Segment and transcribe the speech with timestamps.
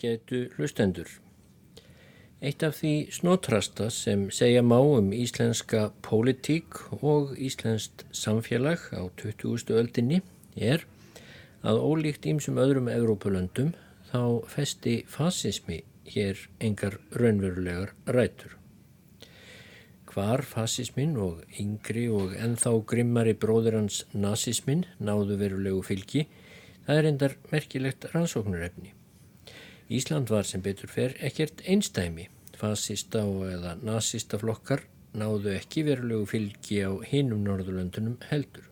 [0.00, 1.08] ágætu hlustendur.
[2.40, 9.68] Eitt af því snótrasta sem segja má um íslenska pólitík og íslenskt samfélag á 20.
[9.76, 10.22] öldinni
[10.56, 10.86] er
[11.62, 13.74] að ólíkt ímsum öðrum Evrópulöndum
[14.12, 18.56] þá festi fasismi hér engar raunverulegar rætur.
[20.08, 26.24] Hvar fasismin og yngri og enþá grimmari bróður hans nazismin náðu verulegu fylgi,
[26.86, 28.94] það er endar merkilegt rannsóknurefni.
[29.90, 34.84] Ísland var sem betur fer ekkert einstæmi, fasista og eða nazista flokkar
[35.18, 38.68] náðu ekki verulegu fylgi á hinum Norðurlöndunum heldur.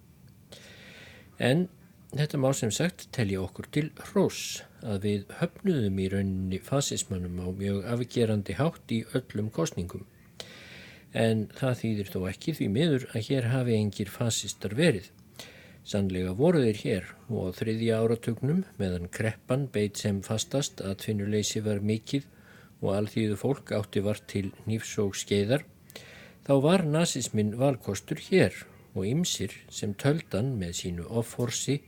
[1.39, 1.67] En
[2.15, 7.49] þetta má sem sagt telja okkur til hrós að við höfnuðum í rauninni fasismannum á
[7.51, 10.07] mjög afgerandi hátt í öllum kostningum.
[11.13, 15.11] En það þýðir þó ekki því miður að hér hafi engir fasistar verið.
[15.89, 21.63] Sannlega voru þeir hér og á þriðja áratögnum meðan kreppan beit sem fastast að tvinnuleysi
[21.65, 22.27] var mikill
[22.83, 25.65] og alþýðu fólk átti vart til nýfsók skeiðar,
[26.45, 28.53] þá var nazismin valkostur hér
[28.93, 31.79] og ymsir sem töldan með sínu offorsi,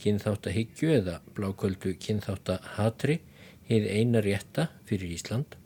[0.00, 3.20] kynþáttahyggju eða bláköldu kynþáttahatri
[3.68, 5.58] heið eina rétta fyrir Ísland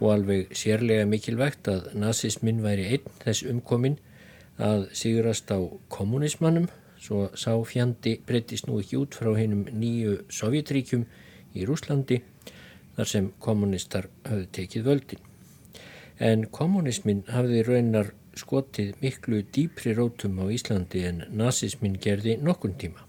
[0.00, 4.00] og alveg sérlega mikilvægt að nazismin væri einn þess umkomin
[4.58, 5.62] að sigurast á
[5.92, 6.66] kommunismannum
[7.00, 11.06] svo sá fjandi breytist nú ekki út frá hennum nýju Sovjetríkjum
[11.56, 12.20] í Rúslandi
[12.96, 15.22] þar sem kommunistar hafði tekið völdin.
[16.20, 23.06] En kommunismin hafði raunar skotið miklu dýpri rótum á Íslandi en nazismin gerði nokkun tíma.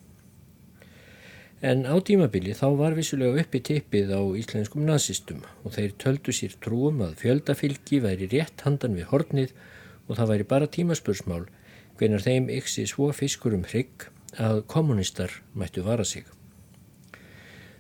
[1.62, 6.56] En á tímabili þá var vissulega uppi tippið á íslenskum nazistum og þeir töldu sér
[6.64, 9.54] trúum að fjöldafylgi væri rétt handan við hornið
[10.08, 11.44] og það væri bara tímaspursmál
[12.00, 14.08] hvenar þeim yksi svo fiskur um hrygg
[14.40, 16.24] að kommunistar mættu vara sig.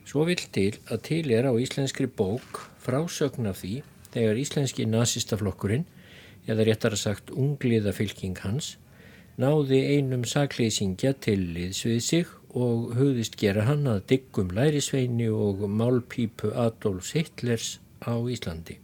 [0.05, 5.85] Svo vill til að til er á íslenskri bók frásögn af því þegar íslenski nazistaflokkurinn,
[6.49, 8.75] eða réttar að sagt ungliða fylking hans,
[9.39, 15.63] náði einum sakleysingja til liðs við sig og hugðist gera hann að diggum lærisveini og
[15.69, 18.81] málpípu Adolfs Hitlers á Íslandi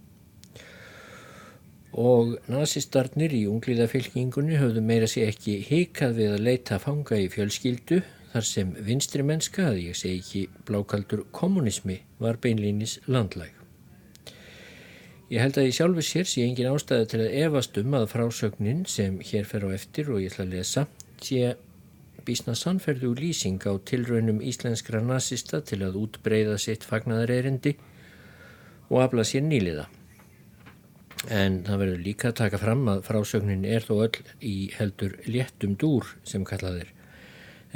[1.92, 8.02] og nazistarnir í ungliðafylkingunni höfðu meira sér ekki hikað við að leita fanga í fjölskyldu
[8.32, 13.54] þar sem vinstri mennska, að ég segi ekki blákaldur kommunismi, var beinlýnis landlæg.
[15.28, 18.84] Ég held að ég sjálfur sér sé engin ástæði til að evast um að frásögnin
[18.88, 20.86] sem hér fer á eftir og ég ætla að lesa
[21.24, 21.54] sé
[22.24, 27.76] bísna sannferðu lýsing á tilraunum íslenskra nazista til að útbreyða sitt fagnadareyrendi
[28.88, 29.88] og afla sér nýliða.
[31.28, 35.74] En það verður líka að taka fram að frásögnin er þó öll í heldur léttum
[35.76, 36.88] dúr sem kallaðir,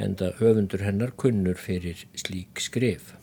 [0.01, 3.13] en það höfundur hennar kunnur fyrir slík skrif.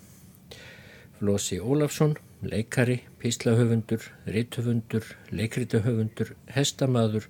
[1.19, 2.15] Flósi Ólafsson,
[2.47, 5.03] leikari, píslahöfundur, ritthöfundur,
[5.35, 7.27] leikritahöfundur, hestamaður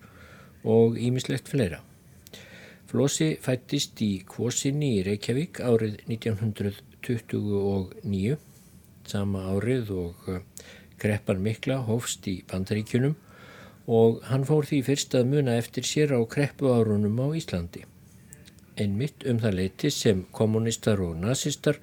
[0.62, 1.80] og ímislegt fleira.
[2.90, 8.36] Flósi fættist í Kvosinni í Reykjavík árið 1929,
[9.08, 10.28] sama árið og
[11.00, 13.16] Kreppan mikla hófst í bandaríkjunum
[13.90, 17.86] og hann fór því fyrst að muna eftir sér á kreppu árunum á Íslandi.
[18.76, 21.80] Einmitt um það leiti sem kommunistar og nazistar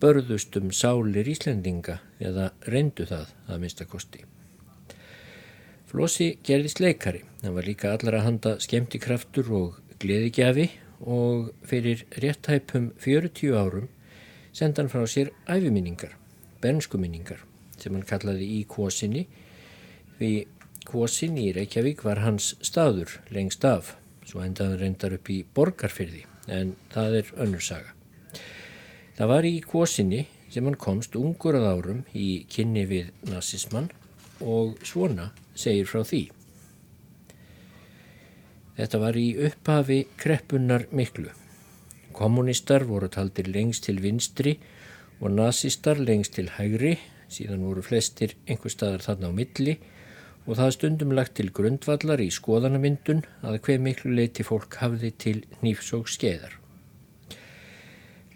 [0.00, 4.22] börðust um sálir Íslandinga eða reyndu það að mista kosti.
[5.90, 10.68] Flossi gerðist leikari, hann var líka allara handa skemmtikraftur og gleðigjafi
[11.00, 13.90] og fyrir réttæpum 40 árum
[14.52, 16.14] senda hann frá sér æfiminningar,
[16.62, 17.49] bernskuminningar
[17.82, 19.26] sem hann kallaði í Kvosinni
[20.18, 20.32] því
[20.90, 23.94] Kvosinni í Reykjavík var hans staður lengst af
[24.26, 27.94] svo endaði reyndar upp í borgarfyrði en það er önnur saga.
[29.16, 33.90] Það var í Kvosinni sem hann komst ungur að árum í kynni við nazismann
[34.40, 36.22] og svona segir frá því.
[38.80, 41.28] Þetta var í upphafi kreppunnar miklu.
[42.16, 44.56] Kommunistar voru taldir lengst til vinstri
[45.20, 46.96] og nazistar lengst til hægri
[47.30, 49.76] síðan voru flestir einhver staðar þarna á milli
[50.46, 55.36] og það stundum lagt til grundvallar í skoðanamyndun að hver miklu leiti fólk hafði til
[55.62, 56.56] nýfsók skeiðar.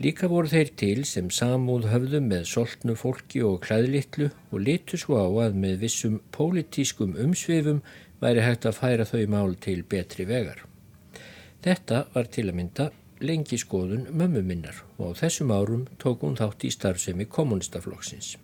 [0.03, 5.21] Líka voru þeir til sem samúð höfðu með soltnu fólki og klæðlittlu og litu svo
[5.23, 7.79] á að með vissum pólitískum umsvifum
[8.23, 10.65] væri hægt að færa þau mál til betri vegar.
[11.63, 12.91] Þetta var til að mynda
[13.25, 18.35] lengi skoðun mömmu minnar og á þessum árum tók hún þátt í starfsemi kommunistaflokksins.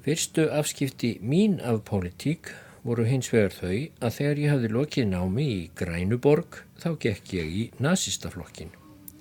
[0.00, 2.48] Fyrstu afskipti mín af pólitík
[2.88, 7.50] voru hins vegar þau að þegar ég hafði lokið námi í Grænuborg þá gekk ég
[7.62, 8.72] í nazistaflokkin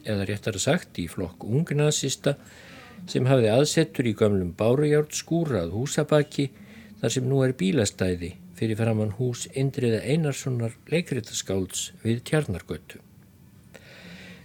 [0.08, 2.38] eða réttar sagt í flokk ungnazista
[3.12, 6.48] sem hafði aðsettur í gömlum bárujárd skúrað húsabaki
[7.02, 13.04] þar sem nú er bílastæði fyrir framann hús Indriða Einarssonar leikriðaskálds við Tjarnargötu.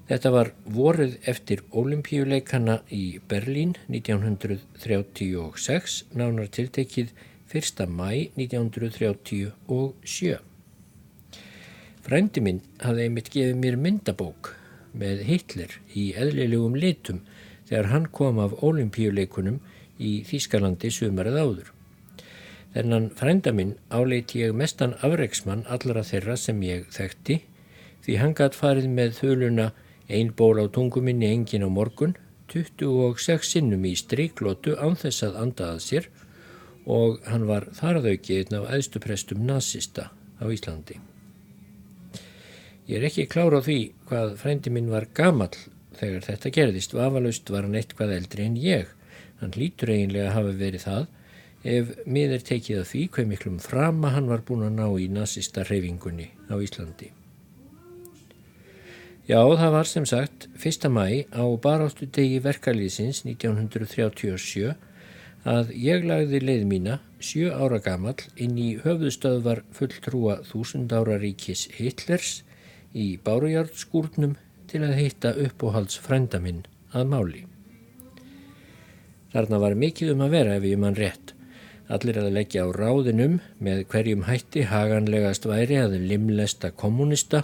[0.04, 7.14] Þetta var vorið eftir olimpíuleikana í Berlín 1936, nánar tiltekið
[7.48, 7.88] 1.
[7.88, 10.36] mæ 1937.
[12.04, 14.52] Frændi minn hafði einmitt gefið mér myndabók
[14.92, 17.24] með Hitler í eðlilegum litum
[17.70, 19.56] þegar hann kom af olimpíuleikunum
[19.96, 21.72] í Þýskalandi sumarið áður.
[22.74, 27.40] Þennan frænda minn áleiti ég mestan afreiksmann allara þeirra sem ég þekkti
[28.04, 29.72] því hann gætt farið með þöluna
[30.08, 32.14] ein ból á tunguminni engin á morgun
[32.52, 36.10] 26 sinnum í stríklótu ánþess að andaðað sér
[36.84, 40.98] og hann var þarðauki einn af æðstuprestum nazista á Íslandi.
[42.84, 43.78] Ég er ekki klára á því
[44.10, 45.56] hvað frændi minn var gamall
[45.96, 48.90] þegar þetta gerðist, vafalaust var hann eitthvað eldri en ég.
[49.40, 51.06] Hann lítur eiginlega að hafa verið það
[51.64, 55.08] ef mið er tekið að því hver miklum frama hann var búin að ná í
[55.08, 57.08] nazista reyfingunni á Íslandi.
[59.24, 60.90] Já, það var sem sagt 1.
[60.92, 64.74] mæ á baráttu degi verkalýðsins 1937
[65.48, 71.70] að ég lagði leið mína sjö ára gamal inn í höfðustöðvar fulltrúa þúsund ára ríkis
[71.78, 72.42] Hitlers
[72.92, 74.36] í Bárujárdsskúrnum
[74.68, 77.46] til að heita uppóhalds frænda minn að máli.
[79.32, 81.32] Þarna var mikið um að vera ef ég mann rétt
[81.92, 87.42] Allir að leggja á ráðinum með hverjum hætti haganlegast væri að limlesta kommunista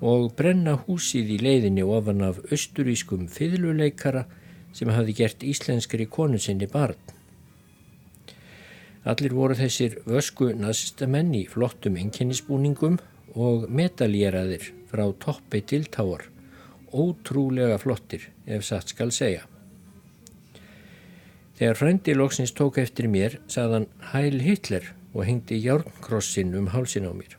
[0.00, 4.24] og brenna húsið í leiðinni ofan af austurískum fiðluleikara
[4.72, 6.98] sem hafi gert íslenskri konu sinni barn.
[9.08, 12.98] Allir voru þessir vösku nazistamenn í flottum enginnisbúningum
[13.34, 16.26] og metaljeraðir frá toppi til táar,
[16.92, 19.46] ótrúlega flottir ef satt skal segja.
[21.58, 27.12] Þegar frendi loksins tók eftir mér, sagðan Hæl Hitler og hengdi járnkrossin um hálsin á
[27.16, 27.37] mér.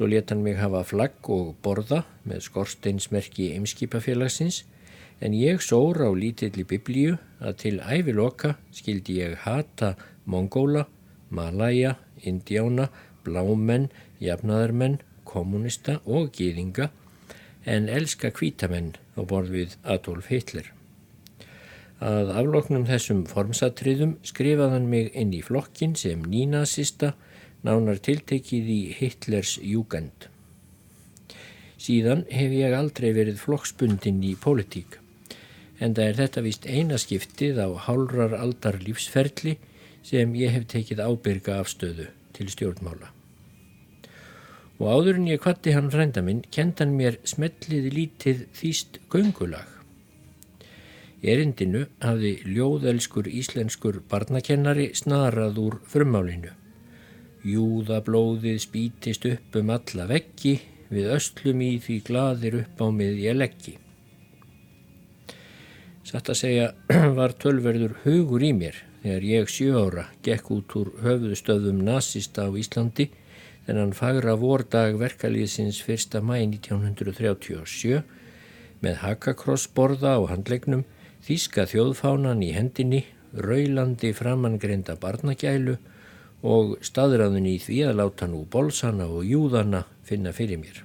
[0.00, 4.62] Svo let hann mig hafa flagg og borða með skorsteinsmerki Eimskipafélagsins
[5.20, 9.90] en ég sóra á lítilli biblíu að til æviloka skildi ég hata
[10.24, 10.86] mongóla,
[11.28, 12.88] malaja, indjána,
[13.28, 13.90] blámenn,
[14.24, 16.88] jafnaðarmenn, kommunista og gýðinga
[17.68, 20.72] en elska kvítamenn á borð við Adolf Hitler.
[22.00, 27.18] Að afloknum þessum formsatriðum skrifaðan mig inn í flokkin sem nínasista
[27.66, 30.28] nánar tiltekið í Hitlers júgend.
[31.80, 34.98] Síðan hef ég aldrei verið flokksbundin í pólitík
[35.80, 39.56] en það er þetta vist einaskiptið á hálrar aldar lífsferli
[40.04, 43.08] sem ég hef tekið ábyrga afstöðu til stjórnmála.
[44.80, 49.80] Og áður en ég kvatti hann frænda minn, kentan mér smellið lítið þýst göngulag
[51.20, 56.54] Erindinu hafði ljóðelskur íslenskur barnakennari snarað úr frummálinu.
[57.46, 60.58] Júðablóðið spítist upp um alla veggi,
[60.90, 63.76] við östlum í því gladir upp á miðja leggi.
[66.04, 66.66] Satt að segja
[67.18, 72.50] var tölverður hugur í mér þegar ég sjö ára gekk út úr höfðustöðum nazista á
[72.52, 73.08] Íslandi
[73.66, 76.18] þennan fagra vordag verkalýðsins 1.
[76.20, 78.02] mæ 1937
[78.84, 80.84] með hakakrossborða á handlegnum
[81.20, 83.02] Þíska þjóðfánan í hendinni,
[83.36, 85.76] raulandi framangreinda barnagælu
[86.42, 90.84] og staðræðun í því að láta nú bolsana og júðana finna fyrir mér.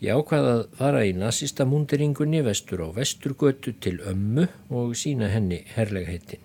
[0.00, 5.60] Ég ákvaða að fara í nazista múndiringunni vestur á vesturgötu til ömmu og sína henni
[5.74, 6.40] herlegheitin.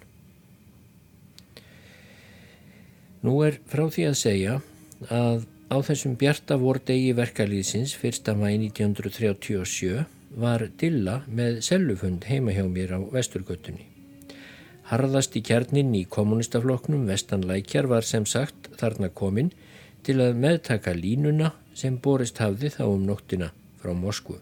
[3.23, 4.59] Nú er frá því að segja
[5.07, 8.35] að á þessum bjarta vordegi verkalýðsins 1.
[8.35, 10.03] mæ 1937
[10.35, 13.94] var Dilla með sellufund heima hjá mér á vesturgötunni.
[14.85, 19.47] Harðast í kjarnin í kommunistafloknum vestanlækjar var sem sagt þarna komin
[20.05, 23.49] til að meðtaka línuna sem borist hafði þá um nóttina
[23.81, 24.37] frá Moskvu.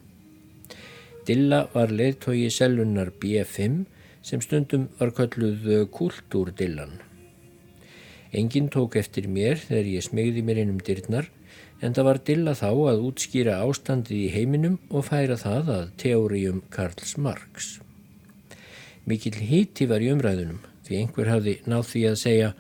[1.24, 3.86] Dilla var leðtogi sellunar B5
[4.24, 7.00] sem stundum var kölluð kultúrdillan.
[8.36, 11.32] Engin tók eftir mér þegar ég smegði mér inn um dyrnar
[11.80, 16.64] en það var dilla þá að útskýra ástandið í heiminum og færa það að teórium
[16.74, 17.78] Karls Marx.
[19.10, 22.54] Mikil híti var í umræðunum því einhver hafði náð því að segja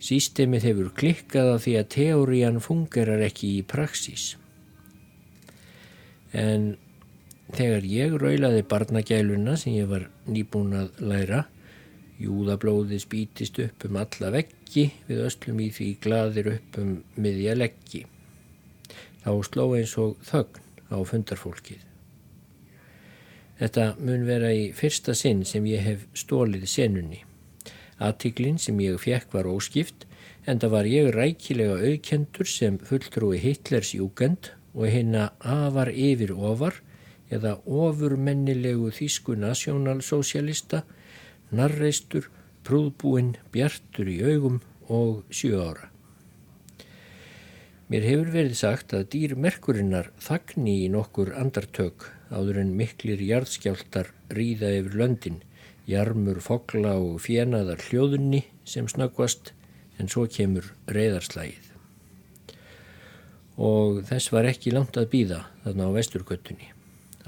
[0.00, 4.30] Sístemið hefur klikkað á því að teórian fungerar ekki í praxís.
[6.32, 6.78] En
[7.52, 11.42] þegar ég raulaði barnagæluna sem ég var nýbúin að læra,
[12.20, 18.06] júðablóði spítist upp um alla veggi við öslum í því gladir upp um miðja leggi.
[19.20, 21.89] Þá sló eins og þögn á fundarfólkið.
[23.60, 27.18] Þetta mun vera í fyrsta sinn sem ég hef stólið senunni.
[28.00, 30.06] Attiklinn sem ég fekk var óskipt
[30.48, 36.78] en það var ég rækilega auðkendur sem fulltrúi Hitlers júgend og hérna afar yfir ofar
[37.30, 40.82] eða ofurmennilegu þýsku nasjónalsósialista,
[41.52, 42.30] narreistur,
[42.64, 45.90] prúðbúinn, bjartur í augum og sjö ára.
[47.90, 54.12] Mér hefur verið sagt að dýr merkurinnar þagni í nokkur andartök áður en miklir jarðskjáltar
[54.30, 55.40] ríða yfir löndin,
[55.90, 59.52] jarmur, fogla og fjenaðar hljóðunni sem snakvast
[59.98, 61.66] en svo kemur reyðarslægið.
[63.60, 66.70] Og þess var ekki langt að býða þarna á vesturgöttunni.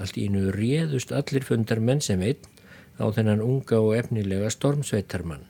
[0.01, 2.47] Allt í nú réðust allir fundar menn sem einn
[2.97, 5.45] á þennan unga og efnilega stormsveitarmann.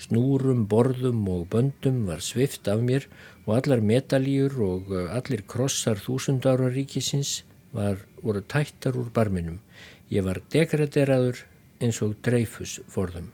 [0.00, 3.06] Snúrum, borðum og böndum var svift af mér
[3.46, 7.40] og allar medaljur og uh, allir krossar þúsundára ríkisins
[7.76, 9.60] var, voru tættar úr barminum.
[10.10, 11.44] Ég var degraderaður
[11.82, 13.28] eins og dreifus forðum.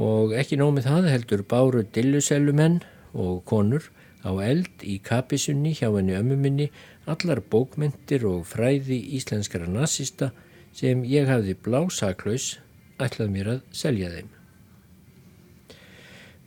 [0.00, 2.80] Og ekki nómið það heldur báru dillusellumenn
[3.14, 3.90] og konur
[4.26, 6.70] á eld í kapisunni hjá henni ömmuminni
[7.06, 10.32] allar bókmyndir og fræði íslenskara nazista
[10.74, 12.56] sem ég hafði blásaklaus
[12.98, 14.30] ætlað mér að selja þeim.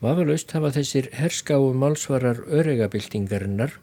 [0.01, 3.77] Vafalaust hafa þessir herskáu málsvarar öregabildingarinnar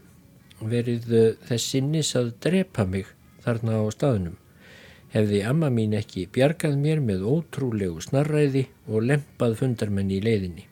[0.61, 3.11] verið eh, þess sinnis að drepa mig
[3.45, 4.39] þarna á staðnum.
[5.15, 10.67] Hefði amma mín ekki bjargað mér með ótrúlegu snarræði og lempað fundarmenn í leiðinni.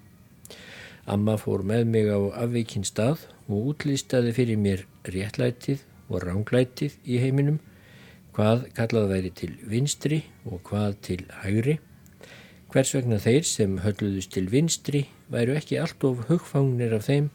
[1.07, 7.23] Amma fór með mig á afvikinn stað og útlýstaði fyrir mér réttlætið og ránglætið í
[7.23, 7.63] heiminum,
[8.35, 11.79] hvað kallað væri til vinstri og hvað til hægri
[12.73, 17.27] Hvers vegna þeir sem hölluðust til vinstri væru ekki allt of hugfangnir af þeim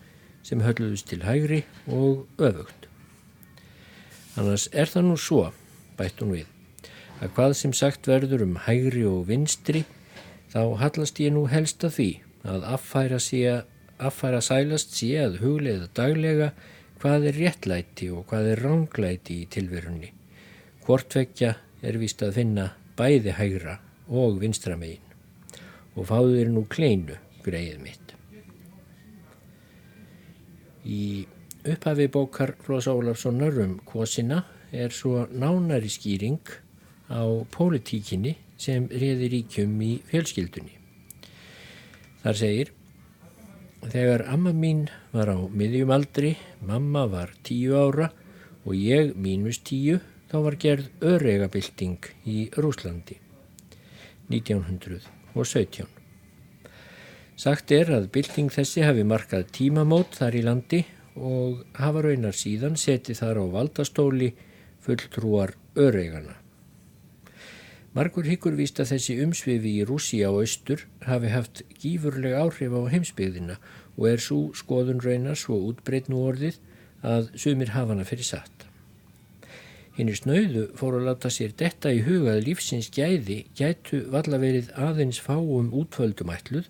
[0.48, 2.88] sem hölluðust til hægri og öfugt.
[4.38, 5.42] Annars er það nú svo,
[6.00, 6.48] bætt hún við,
[7.20, 9.84] að hvað sem sagt verður um hægri og vinstri
[10.54, 12.10] þá hallast ég nú helst að því
[12.48, 13.42] að affæra, sé,
[13.98, 16.52] affæra sælast sé að hugleiða daglega
[17.02, 20.14] hvað er réttlæti og hvað er ránglæti í tilverunni.
[20.86, 23.78] Hvortvekja er vist að finna bæði hægra
[24.08, 25.04] og vinstra megin
[25.98, 28.07] og fáðu þér nú kleinu, greið mitt.
[30.88, 31.28] Í
[31.68, 36.40] upphafi bókar Flósa Ólafssonar um kvosina er svo nánari skýring
[37.12, 40.74] á pólitíkinni sem reyði ríkjum í fjölskyldunni.
[42.24, 42.72] Þar segir,
[43.84, 48.10] þegar amma mín var á miðjum aldri, mamma var tíu ára
[48.64, 50.00] og ég mínus tíu,
[50.32, 53.20] þá var gerð öregabilding í Rúslandi
[54.32, 55.04] 1900
[55.36, 56.07] og 17.
[57.38, 60.80] Sagt er að bylting þessi hafi markað tímamót þar í landi
[61.14, 64.30] og hafa raunar síðan setið þar á valdastóli
[64.82, 66.34] fulltrúar öreigana.
[67.94, 72.82] Margur hyggur víst að þessi umsvifi í Rússi á austur hafi haft gífurleg áhrif á
[72.90, 73.60] heimsbyggðina
[73.98, 76.58] og er svo skoðun raunar svo útbreytn úr orðið
[77.06, 78.66] að sumir hafa hana fyrir satt.
[79.94, 85.22] Hinnir snauðu fóru að láta sér detta í hugað lífsins gæði gætu valla verið aðeins
[85.22, 86.66] fáum útföldum ætluð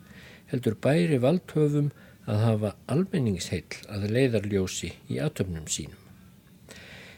[0.52, 1.92] heldur bæri valdhöfum
[2.28, 6.00] að hafa almenningsheill að leiðarljósi í atöfnum sínum.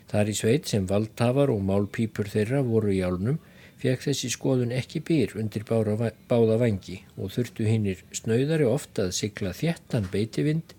[0.10, 3.38] Þar í sveit sem valdhafar og málpípur þeirra voru í álnum
[3.80, 9.54] fekk þessi skoðun ekki byr undir báða vangi og þurftu hinnir snauðari ofta að sigla
[9.56, 10.74] þéttan beitivind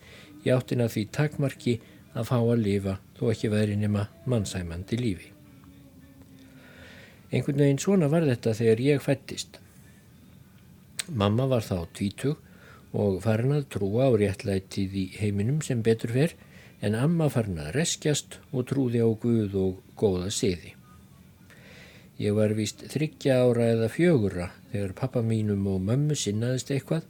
[0.44, 1.78] í áttina því takmarki
[2.14, 5.30] að fá að lifa þó ekki væri nema mannsæmandi lífi.
[7.30, 9.60] Einhvern veginn svona var þetta þegar ég fættist.
[11.10, 12.38] Mamma var þá tvítug
[12.94, 16.36] og farin að trúa á réttlætið í heiminum sem betur fer
[16.86, 20.76] en amma farin að reskjast og trúði á Guð og góða siði.
[22.20, 27.08] Ég var vist þryggja ára eða fjögura þegar pappa mínum og mömmu sinnaðist eitthvað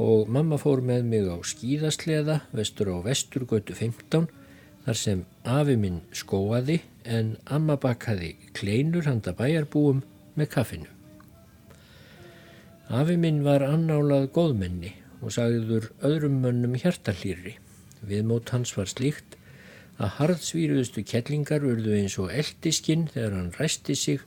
[0.00, 4.28] og mamma fór með mig á skíðasleða vestur á vesturgötu 15
[4.86, 10.04] þar sem afi minn skóaði en amma bakkaði kleinur handa bæjarbúum
[10.36, 10.95] með kaffinu.
[12.86, 17.56] Afi minn var annálað góðmenni og sagður öðrum mönnum hjartalýri.
[18.06, 19.34] Viðmót hans var slíkt
[19.98, 24.22] að harðsvíruðustu kettlingar urðu eins og eldiskinn þegar hann ræsti sig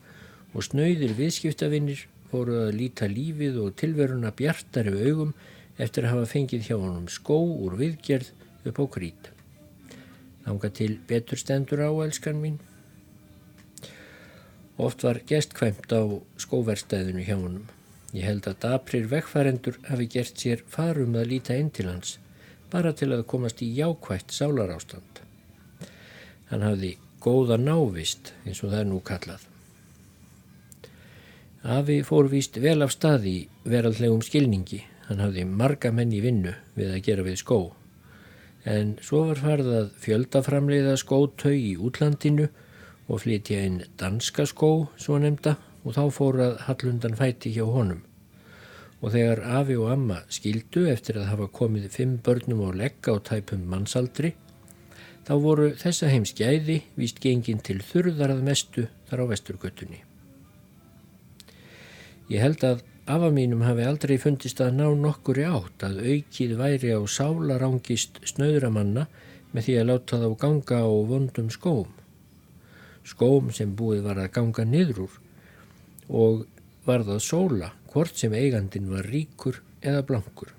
[0.52, 5.34] og snöyðir viðskiptavinnir fóruð að líta lífið og tilveruna bjartari augum
[5.80, 8.34] eftir að hafa fengið hjá honum skó úr viðgerð
[8.68, 9.34] upp á krít.
[10.44, 12.60] Þanga til betur stendur á, elskan mín.
[14.76, 16.04] Oft var gestkvæmt á
[16.44, 17.68] skóverstæðinu hjá honum.
[18.14, 22.18] Ég held að daprir vekkfærendur hafi gert sér farum að líta inn til hans,
[22.74, 25.22] bara til að komast í jákvætt sálarástand.
[26.50, 29.46] Hann hafði góða návist, eins og það er nú kallað.
[31.60, 33.38] Afi fór víst vel af stað í
[33.68, 34.80] veraldlegum skilningi.
[35.10, 37.60] Hann hafði marga menn í vinnu við að gera við skó.
[38.66, 42.48] En svo var farið að fjöldaframleiða skótau í útlandinu
[43.10, 48.04] og flytja inn danska skó, svo nefnda, og þá fór að Hallundan fæti hjá honum.
[49.00, 53.24] Og þegar Afi og Amma skildu eftir að hafa komið fimm börnum á legga og
[53.30, 54.34] tæpum mannsaldri,
[55.24, 60.02] þá voru þessa heimskjæði víst gengin til þurðarað mestu þar á vesturgötunni.
[62.30, 66.52] Ég held að afa mínum hafi aldrei fundist að ná nokkur í átt að aukið
[66.60, 69.08] væri á sálarangist snöðramanna
[69.54, 71.88] með því að láta þá ganga á vondum skóm.
[73.08, 75.18] Skóm sem búið var að ganga niður úr
[76.10, 76.46] og
[76.86, 80.54] varð að sóla hvort sem eigandin var ríkur eða blankur.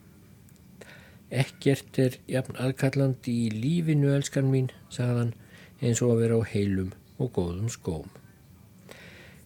[1.30, 5.34] Ekkert er jafn aðkallandi í lífinu, elskan mín, sagðan,
[5.78, 6.90] eins og að vera á heilum
[7.22, 8.08] og góðum skóm.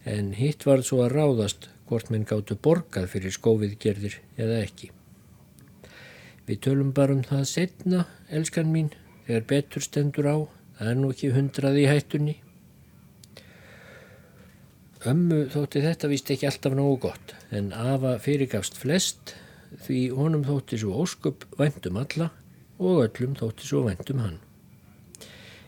[0.05, 4.91] En hitt var svo að ráðast hvort menn gáttu borgað fyrir skóviðgerðir eða ekki.
[6.49, 8.91] Við tölum bara um það setna, elskan mín,
[9.27, 10.37] þegar betur stendur á,
[10.79, 12.35] það er nú ekki hundraði í hættunni.
[15.05, 19.35] Ömmu þótti þetta vist ekki alltaf nógu gott, en Ava fyrirgafst flest
[19.85, 22.31] því honum þótti svo ósköp væntum alla
[22.81, 24.39] og öllum þótti svo væntum hann.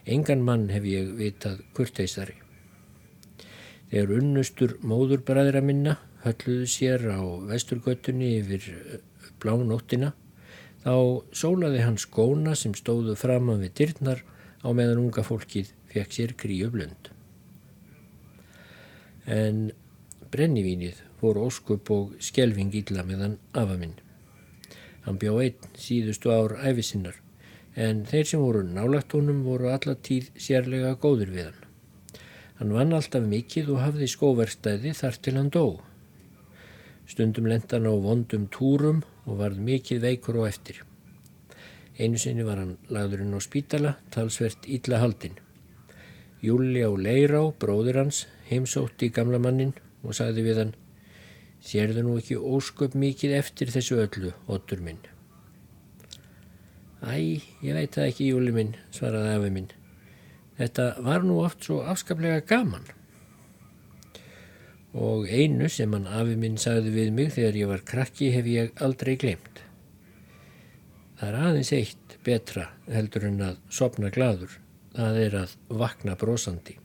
[0.09, 2.39] Engan mann hef ég vitað kurteisari.
[3.91, 7.21] Þegar unnustur móðurbræðra minna hölluðu sér á
[7.51, 8.71] vesturgötunni yfir
[9.43, 10.15] blánóttina
[10.81, 10.97] þá
[11.37, 14.25] sólaði hann skóna sem stóðu framan við dyrnar
[14.65, 17.13] á meðan unga fólkið fekk sér kríu blönd
[19.27, 19.71] en
[20.31, 23.95] brennivínið fór óskup og skelving illa meðan afa minn.
[25.07, 27.21] Hann bjá einn síðustu ár æfisinnar
[27.77, 31.63] en þeir sem voru nálagt honum voru allatíð sérlega góður við hann.
[32.57, 35.65] Hann vann alltaf mikið og hafði skóverstæði þar til hann dó.
[37.07, 40.81] Stundum lenda hann á vondum túrum og varð mikið veikur og eftir.
[41.99, 45.37] Einu sinni var hann lagðurinn á spítala, talsvert illa haldinn.
[46.45, 50.75] Júli á Leirá, bróður hans, heimsótti gamla mannin og sagði við hann
[51.67, 55.01] Sérðu nú ekki ósköp mikið eftir þessu öllu, ottur minn?
[57.03, 59.73] Æ, ég veit það ekki, Júli minn, svaraði afi minn.
[60.61, 62.87] Þetta var nú oft svo afskaplega gaman.
[64.97, 68.83] Og einu sem hann afi minn sagði við mig þegar ég var krakki hef ég
[68.87, 69.61] aldrei glemt.
[71.19, 74.55] Það er aðeins eitt betra heldur en að sopna gladur.
[74.97, 76.79] Það er að vakna brosandi.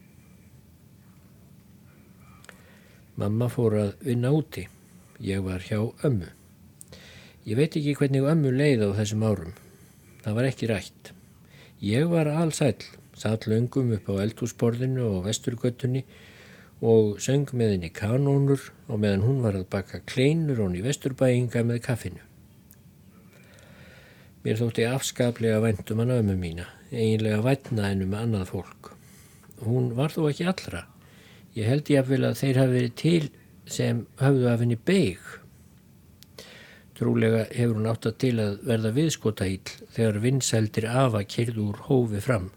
[3.21, 4.63] Mamma fór að vinna úti.
[5.21, 6.31] Ég var hjá ömmu.
[7.45, 9.51] Ég veit ekki hvernig ömmu leið á þessum árum.
[10.23, 11.11] Það var ekki rætt.
[11.85, 12.79] Ég var allsæl,
[13.13, 16.01] satt löngum upp á eldhúsborðinu og vesturgöttunni
[16.81, 21.83] og söng með henni kanónur og meðan hún var að baka kleinur honni vesturbæinga með
[21.85, 22.23] kaffinu.
[24.41, 28.95] Mér þótti afskaplega væntum hann ömmu mína, eiginlega vætna ennum annað fólk.
[29.61, 30.87] Hún var þó ekki allra.
[31.51, 33.29] Ég held ég að þeir hafi verið til
[33.67, 35.19] sem hafðu af henni beig.
[36.95, 42.21] Trúlega hefur hún átt að til að verða viðskotahýll þegar vinsældir afa kyrð úr hófi
[42.23, 42.51] fram.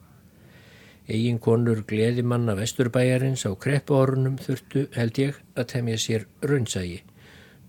[1.08, 7.02] Egin konur gleðimanna vesturbæjarins á kreppuárunum þurftu held ég að temja sér raunsægi.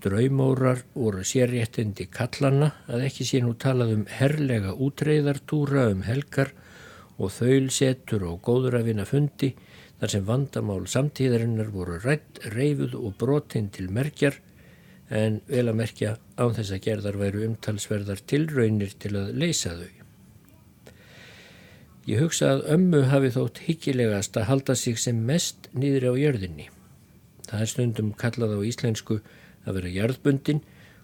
[0.06, 6.54] Draumórar voru sérréttindi kallanna að ekki sé nú talað um herrlega útreyðartúra um helgar
[7.18, 9.56] og þaulsetur og góður að vinna fundi
[10.00, 14.40] þar sem vandamál samtíðarinnar voru rætt, reyfuð og brotinn til merkjar
[15.10, 19.92] en vel að merkja á þess að gerðar væru umtalsverðar tilraunir til að leysa þau.
[22.06, 26.68] Ég hugsa að ömmu hafi þótt hyggilegast að halda sig sem mest nýðri á jörðinni.
[27.46, 29.20] Það er stundum kallað á íslensku
[29.66, 30.62] að vera jörðbundin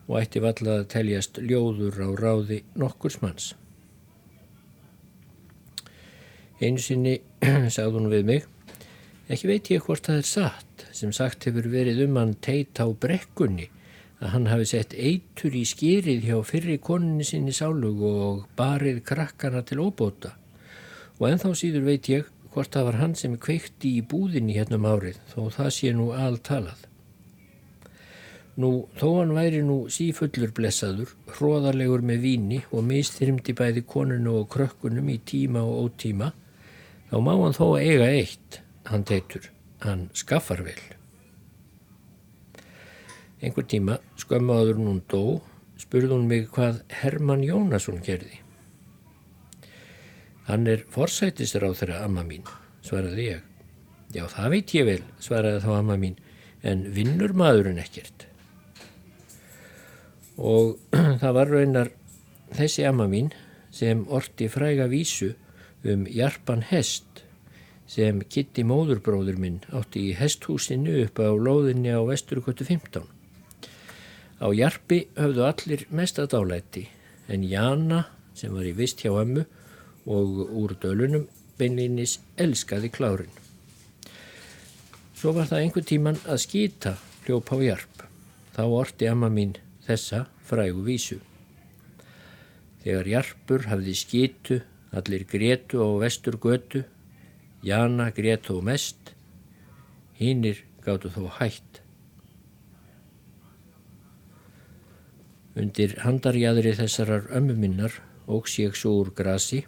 [0.07, 3.53] og ætti vallað að teljast ljóður á ráði nokkurs manns.
[6.61, 7.17] Einu sinni
[7.73, 8.49] sagði hún við mig
[9.29, 12.89] Ekki veit ég hvort það er satt sem sagt hefur verið um hann teit á
[12.89, 13.67] brekkunni
[14.21, 19.63] að hann hafi sett eitur í skýrið hjá fyrri koninni sinni sálug og barið krakkana
[19.65, 20.35] til óbóta.
[21.17, 24.87] Og enþá síður veit ég hvort það var hann sem kveikti í búðinni hérna um
[24.89, 26.87] árið þó það sé nú altalað.
[28.61, 34.49] Nú, þó hann væri nú sífullur blessaður, hróðarlegur með víni og mistyrmdi bæði koninu og
[34.53, 36.33] krökkunum í tíma og ótíma,
[37.09, 39.49] þá má hann þó eiga eitt hann teitur,
[39.83, 40.79] hann skaffar vel.
[43.41, 45.41] Einhver tíma, skömmu áður hún dó,
[45.81, 48.41] spurði hún mig hvað Herman Jónasson gerði.
[50.45, 52.45] Hann er forsætistur á þeirra amma mín,
[52.85, 53.47] svaraði ég.
[54.11, 56.17] Já, það veit ég vel, svaraði þá amma mín,
[56.61, 58.27] en vinnur maðurinn ekkert.
[60.37, 60.77] Og
[61.21, 61.93] það var raunar
[62.57, 63.31] þessi amma mín
[63.71, 65.33] sem orti fræga vísu
[65.87, 67.10] um Jarpan Hest
[67.91, 73.03] sem Kitty móðurbróður minn átti í hesthúsinu upp á lóðinni á Vesturgötu 15.
[74.39, 76.85] Á Jarpi höfðu allir mest að dálæti
[77.27, 78.05] en Jana
[78.37, 79.43] sem var í vist hjá ömmu
[80.07, 81.27] og úr dölunum
[81.59, 83.33] beinlinis elskaði klárin.
[85.19, 88.07] Svo var það einhver tíman að skýta hljóp á Jarp.
[88.55, 89.53] Þá orti amma mín
[89.85, 91.19] þessa frægu vísu.
[92.81, 94.61] Þegar Jarpur hafði skýtu,
[94.95, 96.81] allir gretu á vestur götu,
[97.63, 99.13] Jana gretu og mest,
[100.17, 101.81] hínir gáttu þó hætt.
[105.61, 107.99] Undir handarjæðri þessarar ömmu minnar
[108.31, 109.65] ógs ég svo úr grasi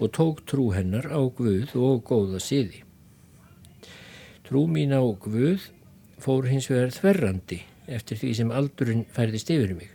[0.00, 2.82] og tók trú hennar á Guð og góða siði.
[4.48, 5.68] Trú mín á Guð
[6.18, 9.90] fór hins vegar þverrandi eftir því sem aldurinn færðist yfir mig.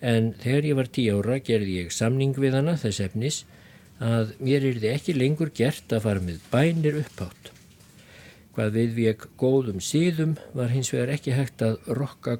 [0.00, 3.42] En þegar ég var tí ára gerði ég samning við hana þess efnis
[4.04, 7.50] að mér er þið ekki lengur gert að fara með bænir upphátt.
[8.54, 12.36] Hvað við við góðum síðum var hins vegar ekki hægt að rokka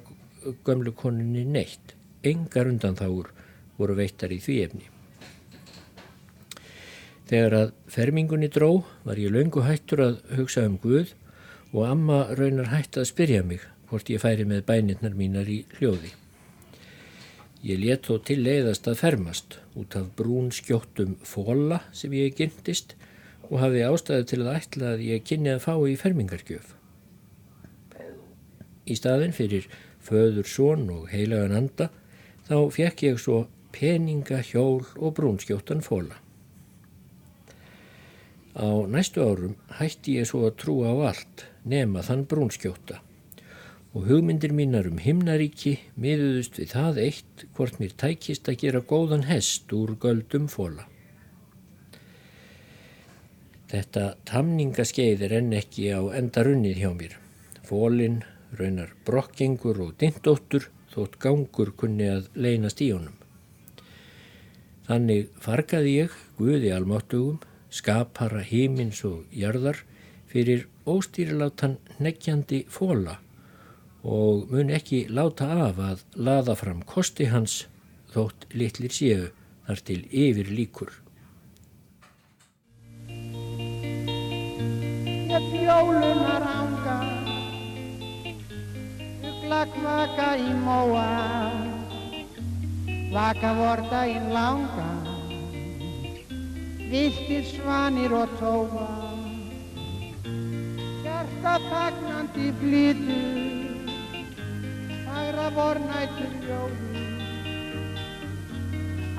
[0.67, 1.95] gömlu koninni neitt.
[2.25, 3.31] Engar undanþáur
[3.79, 4.85] voru veittar í því efni.
[7.25, 11.15] Þegar að fermingunni dró var ég laungu hættur að hugsa um Guð
[11.73, 16.13] og amma raunar hætt að spyrja mig hvort ég færi með bænirnar mínar í hljóði.
[17.65, 22.93] Ég let þó til leiðast að fermast út af brún skjóttum fóla sem ég gynntist
[23.47, 26.75] og hafði ástæði til að ætla að ég kynni að fá í fermingargjöf.
[28.85, 29.65] Í staðin fyrir
[30.05, 31.89] föður són og heilagan anda
[32.45, 33.39] þá fekk ég svo
[33.73, 36.21] peninga, hjól og brúnskjóttan fóla.
[38.53, 43.01] Á næstu árum hætti ég svo að trúa á allt nema þann brúnskjóta
[43.95, 49.23] og hugmyndir mínar um himnaríki miðuðust við það eitt hvort mér tækist að gera góðan
[49.29, 50.83] hest úr göldum fóla.
[53.71, 57.15] Þetta tamningaskeið er enn ekki á endarunnið hjá mér.
[57.65, 58.19] Fólinn,
[58.59, 63.15] raunar brokkingur og dindóttur þótt gangur kunni að leynast í honum.
[64.85, 67.39] Þannig fargaði ég Guði almáttugum
[67.71, 69.79] skapara hímins og jarðar
[70.29, 73.21] fyrir óstýrilátan neggjandi fóla
[74.05, 77.63] og mun ekki láta af að laða fram kosti hans
[78.13, 79.31] þótt litlir séu
[79.65, 80.91] þar til yfir líkur.
[85.35, 86.99] Ég fjólunar ánga
[89.25, 91.09] Uglakvaka í móa
[93.11, 94.87] Vaka vortaginn langa
[96.93, 98.87] Viltir svanir og tóa
[101.03, 103.74] Hjarta fagnandi flytu
[105.25, 107.03] Fagra vornættur ljóðu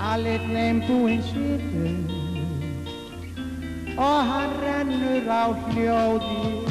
[0.08, 1.88] Allir neym búinn svitu
[3.98, 6.65] Og hann rennur á hljóði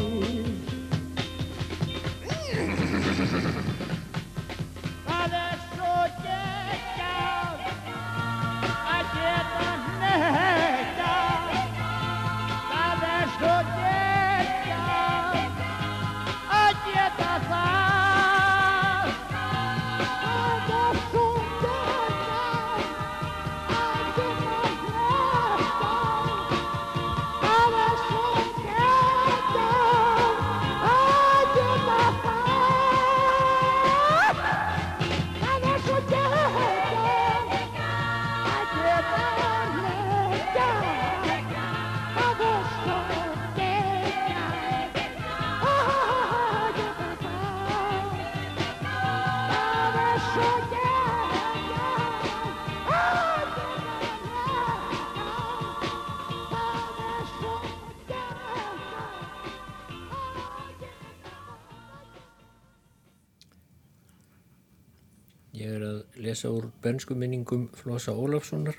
[66.35, 68.75] lesa úr benskuminningum Flosa Ólafssonar.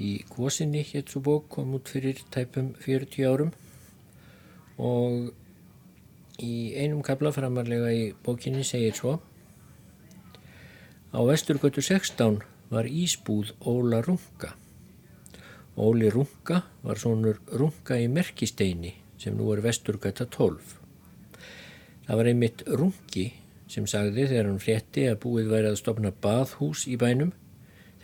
[0.00, 3.50] Í Kvosinni hétt svo bók kom út fyrir tæpum 40 árum
[4.80, 5.34] og
[6.40, 9.18] í einum kabla framarlega í bókinni segir svo
[11.14, 12.40] Á Vesturgötu 16
[12.72, 14.56] var Ísbúð Óla Runga.
[15.76, 20.58] Óli Runga var svonur Runga í Merkisteini sem nú er Vesturgöta 12.
[22.08, 23.28] Það var einmitt Rungi
[23.70, 27.32] sem sagði þegar hann frétti að búið væri að stopna baðhús í bænum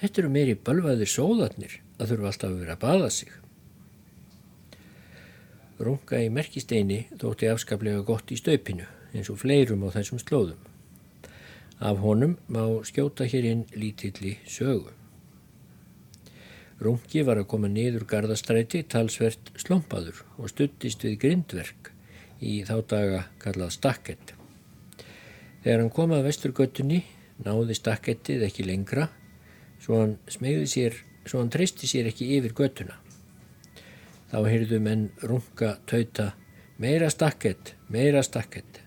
[0.01, 3.35] Þetta eru meiri bölvaðir sóðarnir að þurfa alltaf að vera að baða sig.
[5.81, 10.65] Runga í merkisteini þótti afskaplega gott í staupinu eins og fleirum á þessum slóðum.
[11.85, 14.89] Af honum má skjóta hér inn lítilli sögu.
[16.81, 21.93] Rungi var að koma niður gardastræti talsvert slompaður og stuttist við grindverk
[22.41, 24.40] í þá daga kallað stakkett.
[25.61, 27.03] Þegar hann kom að vesturgöttunni
[27.45, 29.09] náði stakkettið ekki lengra
[29.81, 32.99] svo hann smegði sér, svo hann treysti sér ekki yfir göttuna.
[34.31, 36.31] Þá heyrðu menn runga tauta
[36.81, 38.81] meira stakkett, meira stakkett.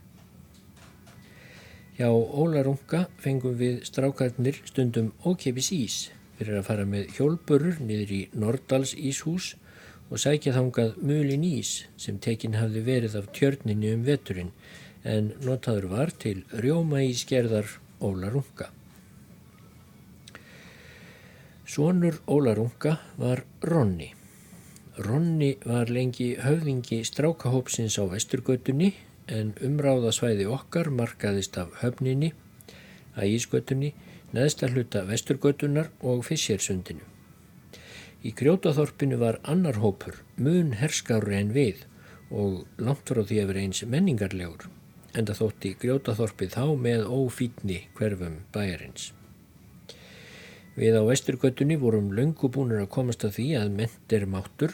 [1.97, 5.97] Hjá Óla runga fengum við strákarnir stundum ókepis ís
[6.39, 9.51] fyrir að fara með hjólburur niður í Nordals íshús
[10.09, 14.49] og sækja þangað mulin ís sem tekin hafði verið af tjörninni um veturinn
[15.03, 17.67] en notaður var til rjóma í skerðar
[18.03, 18.69] Óla runga.
[21.67, 24.11] Sónur Óla runga var Ronni.
[24.97, 28.93] Ronni var lengi höfðingi strákahópsins á vesturgötunni
[29.27, 32.33] en umráðasvæði okkar markaðist af höfninni
[33.15, 33.93] að ísgötunni
[34.33, 37.03] neðsta hluta vesturgötunar og fissjarsundinu.
[38.23, 41.83] Í grjótaþorpinu var annar hópur, mun herskári en við
[42.31, 44.69] og langt frá því að vera eins menningarlegur,
[45.13, 49.11] en það þótti grjótaþorpið þá með ófítni hverfum bæjarins.
[50.73, 54.73] Við á vesturgötunni vorum löngu búinir að komast að því að ment er máttur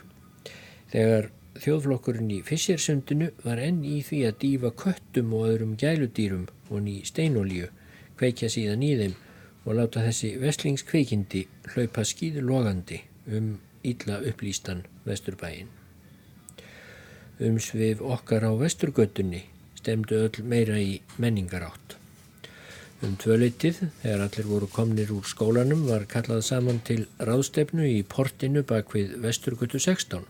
[0.94, 1.28] þegar
[1.60, 7.02] þjóðflokkurinn í fissjarsundinu var enn í því að dýfa köttum og öðrum gæludýrum og ný
[7.08, 7.68] steinolíu,
[8.16, 9.18] kveikja síðan í þeim
[9.66, 15.68] og láta þessi vestlingskveikindi hlaupa skýðu logandi um illa upplýstan vesturbæin.
[17.44, 19.44] Umsvið okkar á vesturgötunni
[19.90, 21.96] stemdu öll meira í menningarátt.
[23.02, 28.62] Um tvöleitið, þegar allir voru komnir úr skólanum, var kallað saman til ráðstefnu í portinu
[28.68, 30.28] bak við vesturgötu 16.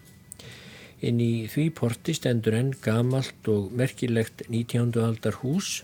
[1.03, 4.95] Inn í því porti stendur enn gamalt og merkilegt 19.
[5.01, 5.81] aldar hús,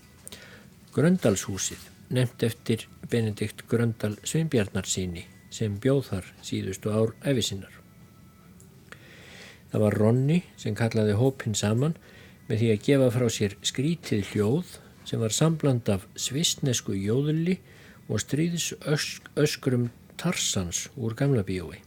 [0.95, 7.73] Gröndalshúsið nefnt eftir Benedikt Gröndal Sveinbjarnarsíni sem bjóð þar síðustu ár æfisinnar.
[9.73, 11.97] Það var Ronni sem kallaði hópin saman
[12.49, 17.59] með því að gefa frá sér skrítið hljóð sem var sambland af svistnesku jóðulli
[18.09, 21.81] og stríðs ösk, öskrum Tarsans úr gamla bíói.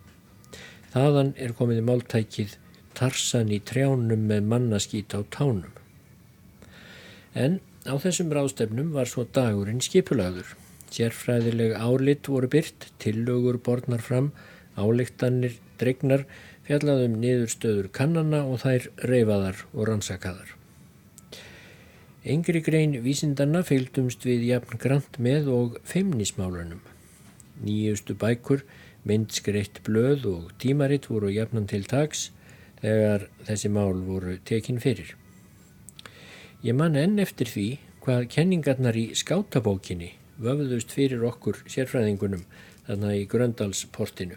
[0.93, 2.59] Þaðan er komið máltækið
[2.99, 5.71] Tarsan í trjánum með mannaskít á tánum.
[7.39, 10.49] En Á þessum ráðstefnum var svo dagurinn skipulagur.
[10.93, 14.29] Sérfræðileg álit voru byrt, tillögur borðnar fram,
[14.77, 16.27] álíktanir, dregnar,
[16.69, 20.51] fjallaðum niðurstöður kannana og þær reyfaðar og rannsakaðar.
[22.29, 26.83] Engri grein vísindanna fylgdumst við jafn grant með og feimnismálunum.
[27.65, 28.67] Nýjustu bækur,
[29.09, 32.29] myndskreitt blöð og tímaritt voru jafnan til tags
[32.83, 35.15] þegar þessi mál voru tekin fyrir.
[36.61, 37.69] Ég man enn eftir því
[38.05, 42.45] hvað kenningarnar í skátabókinni vöfðust fyrir okkur sérfræðingunum
[42.85, 44.37] þarna í Gröndalsportinu.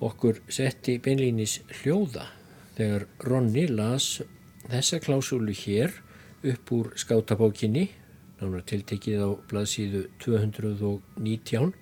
[0.00, 2.30] Okkur setti beinlýnis hljóða
[2.78, 4.22] þegar Ronni las
[4.70, 5.92] þessa klásúlu hér
[6.48, 7.90] upp úr skátabókinni,
[8.40, 11.74] nánar tiltekið á blaðsíðu 219.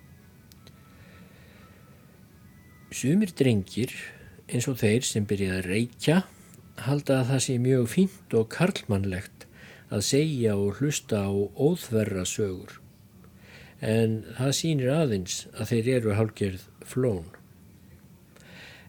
[2.91, 3.95] Sumir drengir
[4.49, 6.19] eins og þeir sem byrjaði að reykja
[6.83, 9.47] halda að það sé mjög fínt og karlmannlegt
[9.89, 12.79] að segja og hlusta á óþverra sögur.
[13.79, 17.38] En það sýnir aðeins að þeir eru hálgerð flón.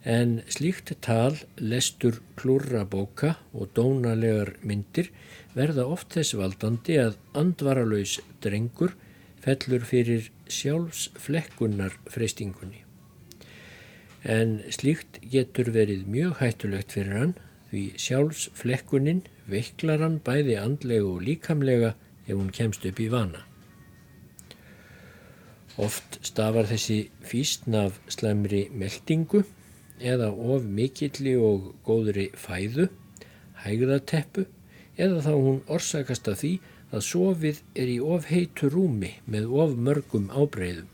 [0.04, 5.10] En slíkt tal, lestur klúrra bóka og dónalegar myndir
[5.52, 8.94] verða oft þess valdandi að andvaralauðs drengur
[9.44, 12.80] fellur fyrir sjálfsflekkunnar freystingunni.
[14.24, 17.36] En slíkt getur verið mjög hættulegt fyrir hann
[17.68, 21.94] því sjálfsflekkunin veiklar hann bæði andlega og líkamlega
[22.26, 23.44] ef hún kemst upp í vana.
[25.76, 29.44] Oft stafar þessi físn af slemri meldingu
[30.00, 32.88] eða of mikilli og góðri fæðu,
[33.64, 34.46] hægðateppu
[35.00, 36.54] eða þá hún orsakast af því
[36.90, 40.88] að sofið er í of heitu rúmi með of mörgum ábreyðum.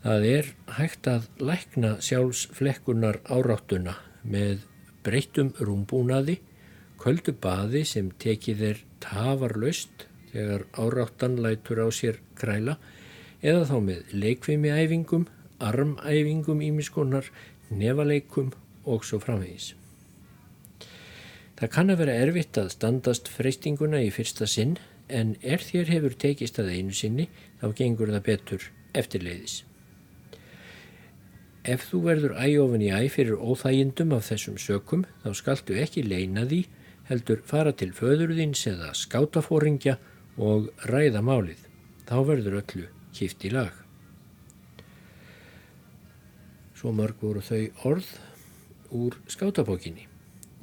[0.00, 0.46] Það er
[0.78, 4.64] hægt að lækna sjálfsflekkunar áráttuna með
[5.04, 6.38] breyttum rúmbúnaði,
[7.00, 12.78] köldu baði sem tekið er tafarlaust þegar áráttan lætur á sér kræla
[13.40, 15.26] eða þá með leikvimiæfingum,
[15.60, 17.28] armæfingum ímiskonar,
[17.70, 18.52] nefaleikum
[18.84, 19.74] og svo framvegis.
[21.60, 24.78] Það kann að vera erfitt að standast freystinguna í fyrsta sinn
[25.12, 27.26] en er þér hefur tekist að einu sinni
[27.60, 29.58] þá gengur það betur eftirleiðis.
[31.68, 36.46] Ef þú verður ægofin í æg fyrir óþægindum af þessum sökum þá skaltu ekki leina
[36.48, 36.62] því
[37.10, 39.98] heldur fara til föðurðins eða skátafóringja
[40.40, 41.60] og ræða málið.
[42.08, 43.79] Þá verður öllu kift í lag.
[46.80, 48.06] Svo mörg voru þau orð
[48.96, 50.06] úr skátapókinni.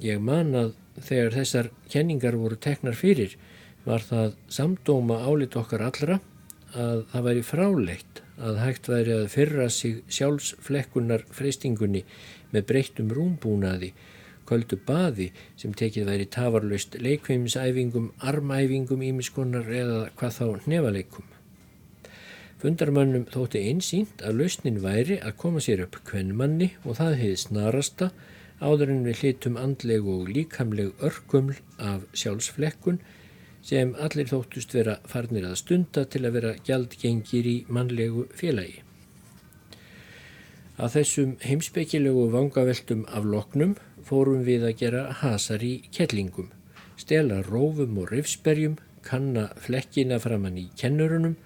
[0.02, 3.36] Ég man að þegar þessar kenningar voru teknar fyrir
[3.84, 6.16] var það samdóma álit okkar allra
[6.74, 12.02] að það væri fráleitt að hægt væri að fyrra sig sjálfsflekkunar freystingunni
[12.50, 13.94] með breyttum rúmbúnaði,
[14.42, 21.30] köldu baði sem tekið væri tafarlaust leikveimisæfingum, armæfingum, ímiskonar eða hvað þá nefaleikum.
[22.58, 28.08] Fundarmannum þótti einsýnt að lausnin væri að koma sér upp kvennmanni og það hefði snarasta
[28.58, 32.98] áður en við hlitum andleg og líkamleg örkuml af sjálfsflekkun
[33.68, 38.82] sem allir þóttust vera farnir að stunda til að vera gjaldgengir í mannlegu félagi.
[40.78, 43.76] Að þessum heimspekilegu vangaveltum af loknum
[44.08, 46.50] fórum við að gera hasar í kettlingum,
[46.98, 51.36] stela rófum og rifsberjum, kanna flekkina framann í kennurunum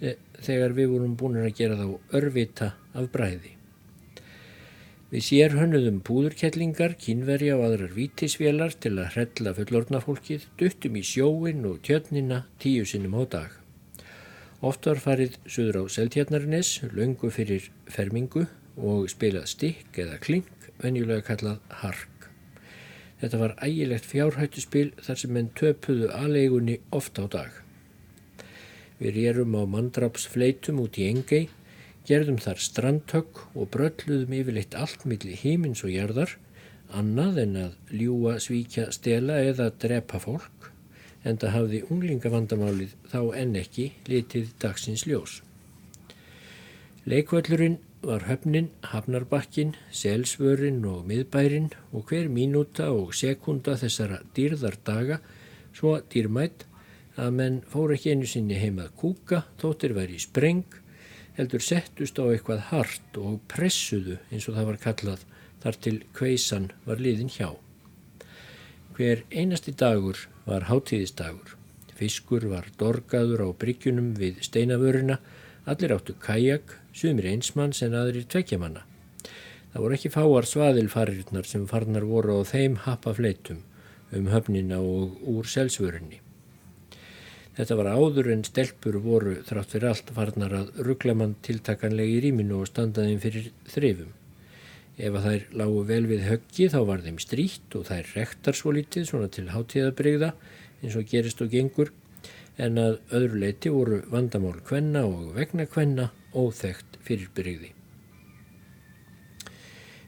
[0.00, 3.56] þegar við vorum búin að gera þá örvita af bræði.
[5.10, 11.02] Við sér hönnuðum púðurkellingar, kínverja og aðrar vítisvélar til að hrella fullorna fólkið, duttum í
[11.02, 13.56] sjóin og tjötnina tíu sinnum á dag.
[14.62, 18.44] Oft var farið söður á Seltjarnarnes, löngu fyrir fermingu
[18.78, 22.28] og spilað stikk eða klink, venjulega kallað hark.
[23.20, 27.50] Þetta var ægilegt fjárhættuspil þar sem menn töpuðu aðleigunni oft á dag.
[29.00, 31.48] Við rérum á mandrápsfleitum út í Engei,
[32.04, 36.36] gerðum þar strandhögg og brölluðum yfirleitt allt millir hímins og jörðar,
[36.92, 40.70] annað en að ljúa, svíkja, stela eða drepa fólk,
[41.24, 45.40] en það hafði unglingavandamálið þá enn ekki litið dagsins ljós.
[47.08, 55.20] Leikvöllurinn var höfnin, hafnarbakkin, selsvörinn og miðbærin og hver mínúta og sekunda þessara dýrðardaga
[55.76, 56.66] svo dýrmætt
[57.16, 60.66] að menn fór ekki einu sinni heimað kúka, þóttir væri í spreng,
[61.38, 65.24] heldur settust á eitthvað hart og pressuðu eins og það var kallað
[65.62, 67.54] þar til kveisan var liðin hjá.
[68.96, 71.56] Hver einasti dagur var hátíðisdagur.
[71.96, 75.18] Fiskur var dorgaður á bryggjunum við steinavöruna,
[75.68, 78.86] allir áttu kajak, sumir einsmanns en aðrir tvekjamanna.
[79.70, 83.60] Það voru ekki fáar svaðilfarirnar sem farnar voru á þeim happa fleitum
[84.16, 86.18] um höfnina og úr selsvörunni.
[87.58, 92.70] Þetta var áður en stelpur voru þrátt fyrir allt farnar að rugglamann tiltakanlegi rýminu og
[92.70, 94.12] standaðin fyrir þrifum.
[95.00, 98.74] Ef að þær lágu vel við höggi þá var þeim stríkt og þær rektar svo
[98.76, 100.30] lítið svona til hátíðabrygða
[100.80, 101.92] eins og gerist og gengur
[102.60, 107.72] en að öðru leiti voru vandamál kvenna og vegna kvenna óþægt fyrir brygði.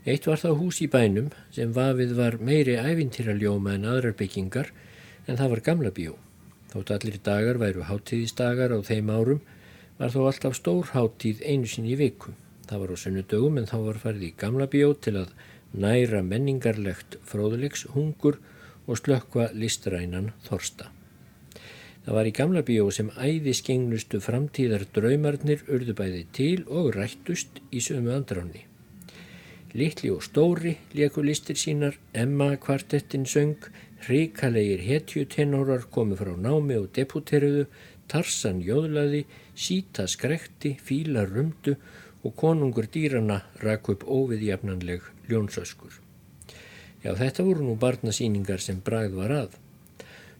[0.02, 4.72] Eitt var þá hús í bænum sem vafið var meiri ævintýraljóma en aðrar byggingar
[5.26, 6.16] en það var gamla bjó.
[6.72, 9.42] Þótt allir dagar væru hátíðisdagar á þeim árum
[9.98, 12.32] var þó alltaf stór hátíð einu sinni í viku.
[12.64, 15.34] Það var á sunnudögum en þá var farið í gamla bjó til að
[15.84, 18.40] næra menningarlegt fróðulegs hungur
[18.86, 20.88] og slökkva listrænan þorsta.
[22.02, 27.84] Það var í gamla bjó sem æðiskengnustu framtíðar draumarnir urðu bæði til og rættust í
[27.84, 28.64] sömu andráni.
[29.76, 33.70] Littli og stóri leku listir sínar, Emma kvartettin söng,
[34.02, 37.68] Ríkalegir hetjutenórar komu frá námi og deputeruðu,
[38.10, 39.22] Tarsan jóðlaði,
[39.54, 41.76] Síta skrekti, Fíla rumdu
[42.26, 46.00] og konungur dýrana rak upp óviðjafnanleg ljónsöskur.
[47.02, 49.56] Já, þetta voru nú barnasýningar sem bragð var að.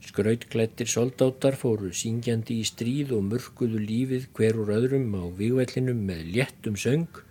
[0.03, 6.25] Skrautklættir soldáttar fóru syngjandi í stríð og mörguðu lífið hver úr öðrum á výgvellinum með
[6.35, 7.23] léttum söng,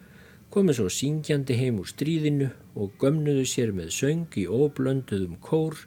[0.51, 5.83] komið svo syngjandi heim úr stríðinu og gömnuðu sér með söng í óblönduðum kór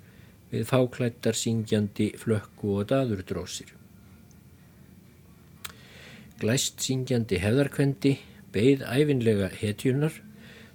[0.54, 3.72] við fáklættar syngjandi flökku og daðurdrósir.
[6.38, 8.14] Glæst syngjandi hefðarkvendi
[8.54, 10.16] beigð æfinlega hetjunar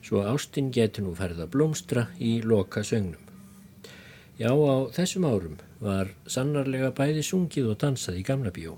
[0.03, 3.19] svo ástinn geti nú ferða blómstra í loka sögnum.
[4.39, 8.77] Já, á þessum árum var sannarlega bæði sungið og dansað í gamla bjó.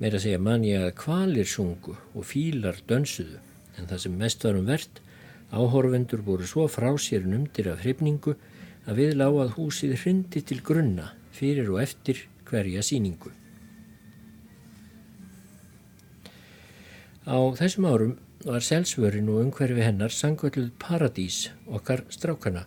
[0.00, 3.40] Meira segja manni að kvalir sungu og fílar dönsuðu
[3.78, 5.02] en það sem mest varum verðt
[5.52, 8.34] áhorfendur voru svo frá sér numdir af hrifningu
[8.86, 13.32] að við lág að húsið hrundi til grunna fyrir og eftir hverja síningu.
[17.22, 22.66] Á þessum árum var selsvörin og umhverfi hennar sangvölduð paradís okkar strákana.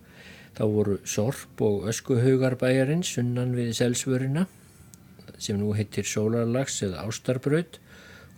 [0.55, 4.45] Þá voru sorp og öskuhaugarbæjarinn sunnan við selsvörina
[5.36, 7.82] sem nú heitir sólarlags eða ástarbraut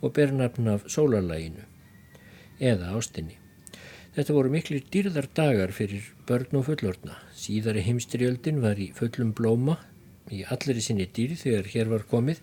[0.01, 1.67] og ber nafn af sólarlæginu
[2.57, 3.37] eða ástinni.
[4.17, 7.19] Þetta voru miklir dýrðar dagar fyrir börn og fullorna.
[7.37, 9.75] Síðari heimstriöldin var í fullum blóma
[10.33, 12.39] í allri sinni dýr þegar hér var komið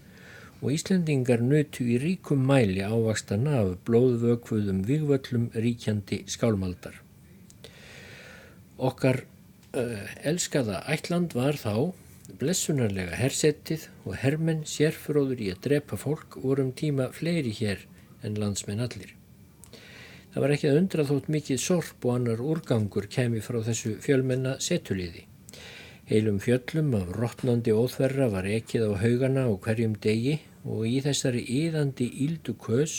[0.61, 7.01] og Íslendingar nötu í ríkum mæli ávakstana af blóðvökfuðum vigvöllum ríkjandi skálmaldar.
[8.79, 9.25] Okkar
[9.75, 11.91] uh, elskaða ætland var þá
[12.39, 17.83] blessunarlega hersettið og hermenn sérfróður í að drepa fólk vorum tíma fleiri hér
[18.23, 19.11] en landsmenn allir.
[20.35, 24.57] Það var ekki að undra þótt mikið sorp og annar úrgangur kemi frá þessu fjölmenna
[24.59, 25.21] setuliði.
[26.09, 31.45] Heilum fjöllum af rótnandi óþverra var ekið á haugana og hverjum degi og í þessari
[31.61, 32.97] yðandi íldu kös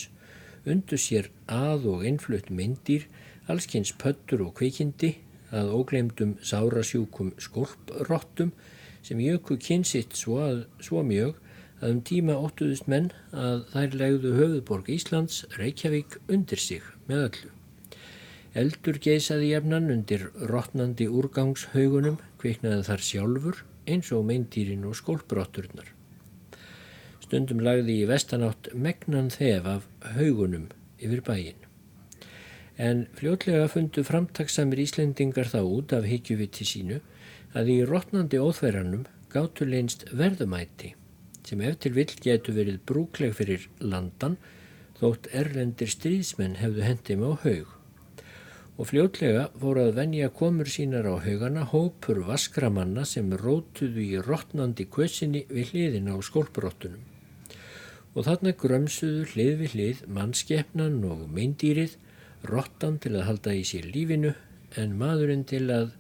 [0.63, 3.03] undu sér að og innflutt myndir,
[3.51, 5.11] allskynns pöttur og kvikindi
[5.51, 8.55] að óglemdum sárasjúkum skolprottum
[9.03, 11.36] sem jöku kynsitt svo, að, svo mjög
[11.83, 17.51] að um tíma óttuðust menn að þær legðu höfuðborg Íslands, Reykjavík, undir sig með öllu.
[18.55, 25.91] Eldur geisaði jefnan undir rótnandi úrgangshaugunum, kviknaði þar sjálfur eins og meintýrin og skólbrotturnar.
[27.25, 30.69] Stundum lagði í vestanátt megnan þef af haugunum
[31.01, 31.61] yfir bæin.
[32.77, 36.99] En fljótlega fundu framtaksamir Íslendingar þá út af higgjuviti sínu
[37.55, 40.93] að í rótnandi óþverjanum gátu leinst verðumæti
[41.45, 44.37] sem ef til vill getu verið brúkleg fyrir landan
[44.99, 47.73] þótt erlendir stríðsmenn hefðu hendið með á haug.
[48.75, 54.87] Og fljótlega voru að venja komur sínar á haugana hópur vaskramanna sem rótuðu í rótnandi
[54.91, 57.03] kvössinni við hliðin á skólbrottunum.
[58.15, 61.95] Og þarna grömsuðu hlið við hlið mannskeppnan og meindýrið,
[62.47, 64.35] róttan til að halda í sér lífinu
[64.79, 65.95] en maðurinn til að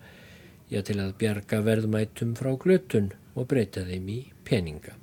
[0.71, 4.95] já til að bjarga verðmætum frá glötun og breyta þeim í peninga.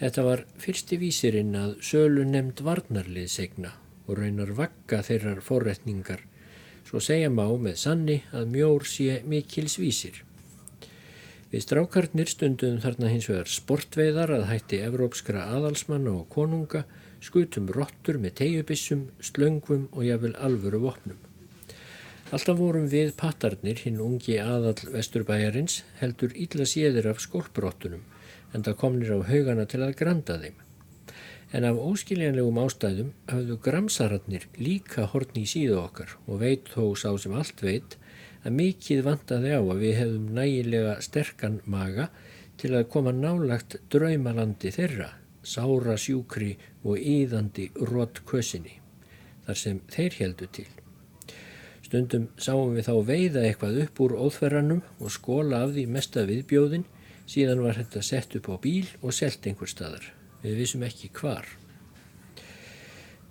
[0.00, 3.74] Þetta var fyrsti vísirinn að sölu nefnd varnarliðsegna
[4.06, 6.22] og raunar vakka þeirrar forretningar,
[6.88, 10.22] svo segja má með sanni að mjór sé mikils vísir.
[11.50, 16.86] Við strákarnir stundum þarna hins vegar sportveiðar að hætti evrópskra aðalsmanna og konunga,
[17.20, 21.18] skutum rottur með tegjubissum, slöngvum og jáfnvel alvöru vopnum.
[22.30, 28.06] Alltaf vorum við pattarnir, hinn ungi aðal vesturbæjarins, heldur illa séðir af skólbrottunum,
[28.54, 30.58] en það komnir á haugana til að granda þeim.
[31.50, 37.10] En af óskiljanlegum ástæðum hafðu gramsararnir líka hortni í síðu okkar og veit þó sá
[37.18, 37.96] sem allt veit
[38.44, 42.10] að mikið vantaði á að við hefðum nægilega sterkan maga
[42.60, 45.08] til að koma nálagt draumalandi þeirra,
[45.42, 46.52] sára sjúkri
[46.84, 48.76] og íðandi rótt kösinni,
[49.46, 50.68] þar sem þeir heldu til.
[51.86, 56.84] Stundum sáum við þá veiða eitthvað upp úr óþverranum og skóla af því mesta viðbjóðin,
[57.30, 60.06] síðan var þetta sett upp á bíl og selt einhver staðar.
[60.42, 61.46] Við vissum ekki hvar.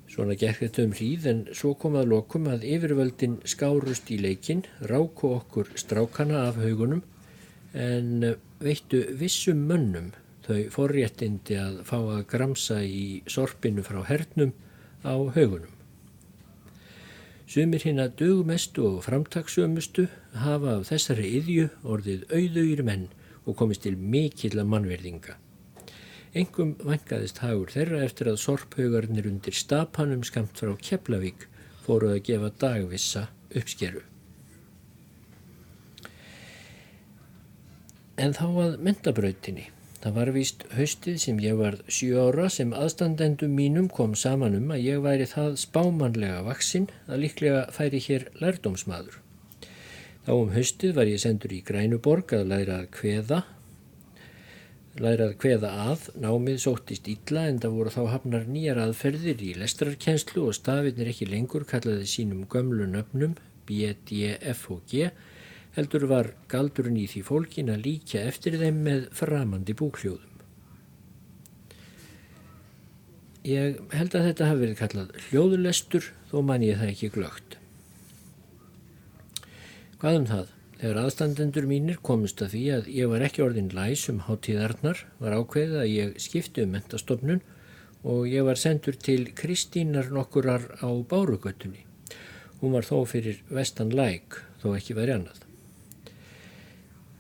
[0.10, 4.64] Svona gekk þetta um hríð en svo kom að lokum að yfirvöldin skárust í leikin,
[4.82, 7.04] ráku okkur strákana af haugunum
[7.78, 8.34] en
[8.64, 10.10] veittu vissum mönnum
[10.48, 14.56] þau forréttindi að fá að gramsa í sorpinu frá hernum
[15.06, 15.76] á haugunum.
[17.50, 23.08] Sumir hinn að dögumestu og framtagsömustu hafa af þessari yðju orðið auðauðir menn
[23.50, 25.40] og komist til mikill að mannverðinga.
[26.38, 31.48] Engum vangaðist hagur þeirra eftir að sorphaugarnir undir stapanum skamt frá Keflavík
[31.86, 33.24] fóruð að gefa dagvissa
[33.58, 34.04] uppskeru.
[38.20, 39.70] En þá að mentabrautinni.
[40.04, 44.70] Það var víst haustið sem ég var sjö ára sem aðstandendum mínum kom saman um
[44.76, 49.18] að ég væri það spámanlega vaksinn að líklega færi hér lærdómsmaður.
[50.30, 53.38] Þá um haustið var ég sendur í Grænuborg að læra að kveða,
[55.02, 59.56] læra að kveða að, námið sóttist ítla en það voru þá hafnar nýjar aðferðir í
[59.58, 63.34] lestrarkenslu og stafinir ekki lengur kallaði sínum gömlu nöfnum
[63.66, 65.10] B, D, F og G
[65.80, 70.44] heldur var galdurinn í því fólkin að líka eftir þeim með framandi búkljóðum.
[73.50, 77.49] Ég held að þetta hafi verið kallað hljóðulestur þó man ég það ekki glögt.
[80.00, 80.52] Hvað um það?
[80.80, 85.34] Þegar aðstandendur mínir komist að því að ég var ekki orðin læs um hátíðarnar var
[85.36, 87.42] ákveðið að ég skipti um mentastofnun
[88.08, 91.84] og ég var sendur til Kristínar nokkurar á Bárugötunni.
[92.62, 95.44] Hún var þó fyrir vestan læk þó ekki verið annað.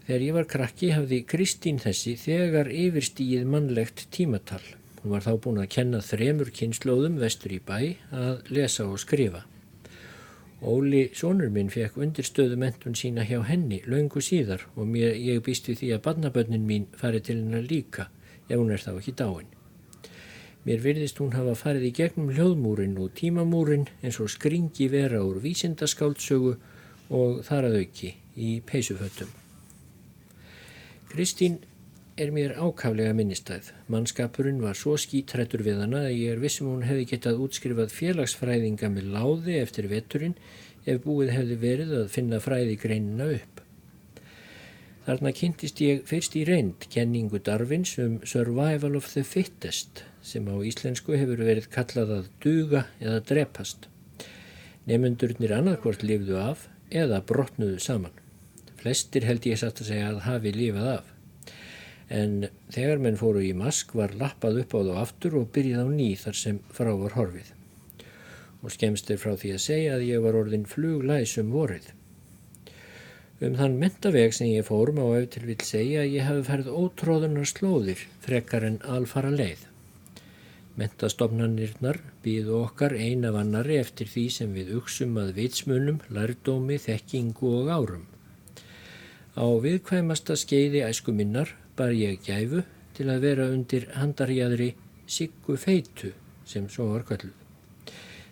[0.07, 4.63] Þegar ég var krakki hafði Kristín þessi þegar yfirstíið mannlegt tímatal.
[5.03, 7.79] Hún var þá búin að kenna þremur kynnslóðum vestur í bæ
[8.15, 9.43] að lesa og skrifa.
[10.59, 15.69] Óli sónur minn fekk undirstöðu mentun sína hjá henni laungu síðar og mér, ég býst
[15.69, 18.09] við því að badnabönnin mín fari til hennar líka
[18.49, 19.47] ef hún er þá ekki dáin.
[20.67, 25.39] Mér virðist hún hafa farið í gegnum hljóðmúrin og tímamúrin eins og skringi vera úr
[25.45, 26.57] vísindaskáldsögu
[27.15, 29.31] og þar að auki í peysuföttum.
[31.09, 31.61] Kristín
[32.19, 33.69] er mér ákaflega minnistæð.
[33.87, 38.89] Mannskapurinn var svo skítrættur við hana að ég er vissum hún hefði getað útskrifað félagsfræðinga
[38.91, 40.35] með láði eftir veturinn
[40.83, 43.61] ef búið hefði verið að finna fræði greinina upp.
[45.05, 50.55] Þarna kynntist ég fyrst í reynd kenningu Darvins um Survival of the Fittest sem á
[50.59, 53.87] íslensku hefur verið kallað að duga eða drepast.
[54.89, 58.13] Nefndurnir annarkvort lifðu af eða brotnuðu saman.
[58.79, 61.15] Flestir held ég satt að segja að hafi lifað af.
[62.09, 65.87] En þegar menn fóru í mask var lappað upp á þá aftur og byrjið á
[65.93, 67.53] ný þar sem frá var horfið.
[68.65, 71.91] Og skemst er frá því að segja að ég var orðin fluglæsum vorið.
[73.39, 77.47] Um þann mentaveg sem ég fórum á eftir vil segja að ég hafi ferð ótróðunar
[77.47, 79.61] slóðir frekar en alfara leið.
[80.79, 87.71] Mentastofnanirnar býðu okkar eina vannari eftir því sem við uksum að vitsmunum, lærdómi, þekkingu og
[87.71, 88.05] árum.
[89.39, 92.65] Á viðkvæmasta skeiði æsku minnar bar ég gæfu
[92.97, 94.73] til að vera undir handarjæðri
[95.09, 96.11] Siggu Feitu
[96.45, 97.35] sem svo var kölluð.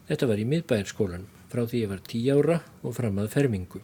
[0.07, 3.81] Þetta var í miðbæjarskólanum frá því ég var tí ára og fram að fermingu.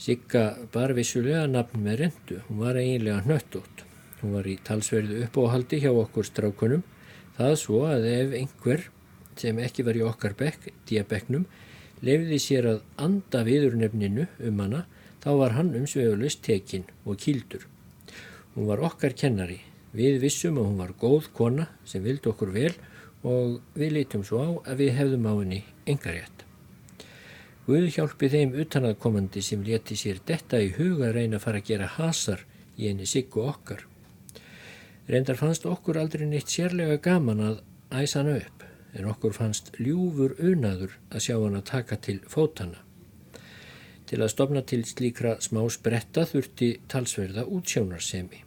[0.00, 3.84] Sigga bar vissulega nafn með rendu, hún var eiginlega hnöttótt.
[4.20, 6.82] Hún var í talsverðu uppóhaldi hjá okkur strákunum,
[7.36, 8.88] það svo að ef einhver
[9.40, 11.44] sem ekki var í okkar bekk, diabekknum,
[12.04, 14.84] lefði sér að anda viður nefninu um hana,
[15.22, 17.68] þá var hann umsvegulegst tekinn og kýldur.
[18.54, 19.58] Hún var okkar kennari,
[19.90, 22.70] við vissum að hún var góð kona sem vildi okkur vel
[23.26, 25.58] og við lítum svo á að við hefðum á henni
[25.90, 26.44] engarétt.
[27.66, 31.90] Guð hjálpi þeim utanaðkomandi sem leti sér detta í huga reyna að fara að gera
[31.96, 32.44] hasar
[32.76, 33.82] í henni siggu okkar.
[35.10, 38.62] Reyndar fannst okkur aldrei neitt sérlega gaman að æsa hana upp,
[38.94, 42.84] en okkur fannst ljúfur unaður að sjá hana taka til fótana.
[44.04, 48.42] Til að stopna til slíkra smá spretta þurfti talsverða útsjónarsemi.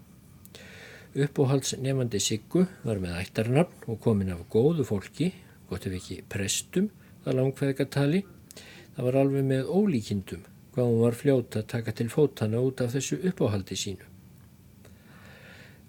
[1.17, 5.31] Uppóhalds nefandi Siggu var með ættarnafn og komin af góðu fólki,
[5.69, 6.91] gott ef ekki prestum,
[7.25, 8.21] það langveðgatali,
[8.97, 12.95] Það var alveg með ólíkindum hvað hún var fljóta að taka til fótana út af
[12.95, 14.07] þessu uppáhaldi sínu.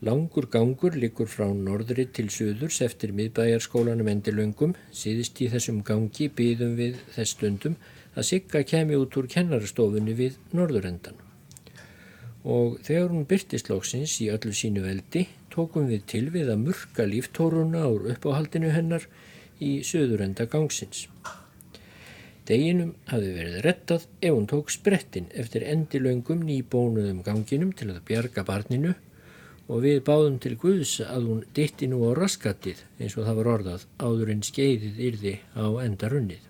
[0.04, 6.76] Langur gangur likur frá norðri til söðurs eftir miðbæjarskólanum endilöngum, síðist í þessum gangi býðum
[6.76, 7.78] við þess stundum
[8.18, 11.18] að Sigga kemi út úr kennarastofunni við norðurendan.
[12.48, 17.06] Og þegar hún byrtist lóksins í öllu sínu veldi, tókum við til við að murka
[17.06, 19.06] líftóruna úr uppáhaldinu hennar
[19.62, 21.06] í söðurenda gangsins.
[22.48, 28.46] Deginum hafi verið rettað ef hún tók sprettin eftir endilöngum nýbónuðum ganginum til að bjarga
[28.48, 28.94] barninu
[29.68, 33.50] og við báðum til Guðs að hún ditti nú á raskatið eins og það var
[33.58, 36.47] orðað áður en skeiðið yrði á endarunnið.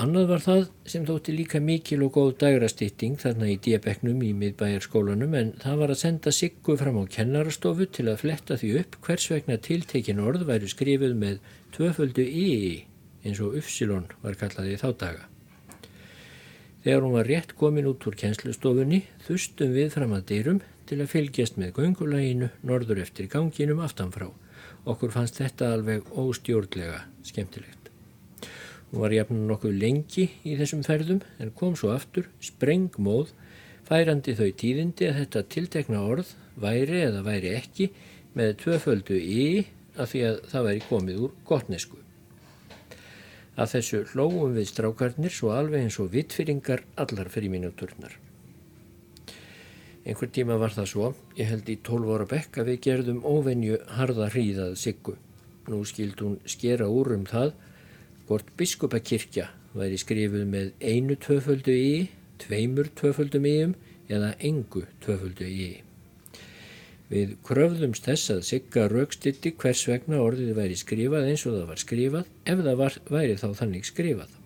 [0.00, 5.34] Annað var það sem þótti líka mikil og góð dagrastýtting þarna í diabeknum í miðbæjarskólanum
[5.36, 9.26] en það var að senda Siggu fram á kennarastofu til að fletta því upp hvers
[9.28, 11.42] vegna tiltekin orð væri skrifuð með
[11.76, 12.46] tvöföldu í
[13.26, 15.26] eins og Ufsilon var kallaði þá daga.
[16.80, 21.12] Þegar hún var rétt komin út úr kennslustofunni þustum við fram að dyrum til að
[21.12, 24.30] fylgjast með göngulæginu norður eftir ganginum aftanfrá.
[24.88, 27.79] Okkur fannst þetta alveg óstjórnlega skemmtilegt.
[28.90, 33.30] Hún var jafn nokkuð lengi í þessum ferðum en kom svo aftur, sprengmóð,
[33.86, 37.90] færandi þau tíðindi að þetta tiltekna orð væri eða væri ekki
[38.34, 39.44] með tvöföldu í
[39.94, 42.00] að því að það væri komið úr gottnesku.
[43.60, 48.18] Að þessu hlóum við strákarnir svo alveg eins og vittfyringar allar fyrir mínúturnar.
[50.00, 53.82] Einhver tíma var það svo, ég held í 12 ára bekk að við gerðum óvenju
[53.98, 55.18] harða hríðað siggu.
[55.70, 57.52] Nú skild hún skera úr um það
[58.30, 61.94] hvort biskupakirkja væri skrifuð með einu tvöföldu í,
[62.38, 63.72] tveimur tvöföldum íum
[64.06, 65.70] eða engu tvöföldu í.
[67.10, 71.80] Við kröfðumst þess að sigga raukstitti hvers vegna orðið væri skrifað eins og það var
[71.82, 74.36] skrifað ef það var, væri þá þannig skrifað.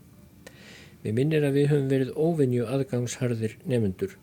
[1.04, 4.14] Við minnir að við höfum verið óvinju aðgangsharðir nefnendur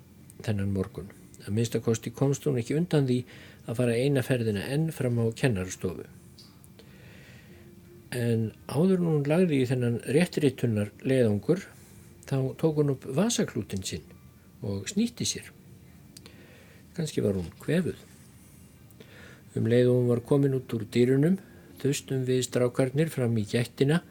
[0.42, 1.14] þennan morgun.
[1.46, 3.20] Að minnstakosti komst hún ekki undan því
[3.68, 6.10] að fara eina ferðina enn fram á kennarstofu.
[8.12, 11.62] En áður hún lagði í þennan réttirittunnar leðangur
[12.28, 14.04] þá tók hún upp vasaklútin sinn
[14.68, 15.48] og snýtti sér.
[16.98, 17.96] Kanski var hún kvefuð.
[19.56, 21.40] Um leið og hún var komin út úr dýrunum
[21.80, 24.02] þustum við strákarnir fram í gættina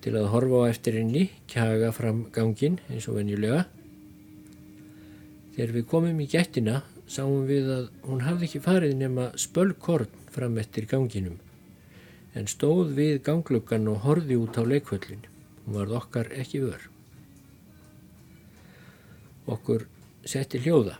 [0.00, 3.66] til að horfa á eftir henni, kjaga fram gangin eins og venjulega.
[5.58, 6.80] Þegar við komum í gættina
[7.10, 11.40] sáum við að hún hafði ekki farið nema spölkorn fram eftir ganginum
[12.34, 15.24] en stóð við gangluggan og horði út á leikvöllin.
[15.64, 16.82] Hún varð okkar ekki vör.
[19.50, 19.86] Okkur
[20.24, 20.98] setti hljóða.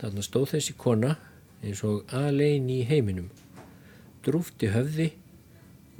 [0.00, 1.16] Þarna stóð þessi kona
[1.60, 3.28] eins og alein í heiminum,
[4.24, 5.10] drúfti höfði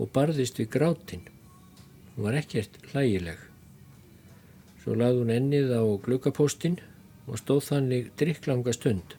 [0.01, 1.26] og barðist við grátin.
[2.14, 3.39] Hún var ekkert hlægileg.
[4.81, 6.78] Svo lagði hún ennið á glukkapóstinn
[7.26, 9.16] og stóð þannig drikklanga stund.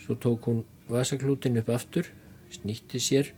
[0.00, 2.08] Svo tók hún vasaklútin upp aftur,
[2.50, 3.34] snýtti sér,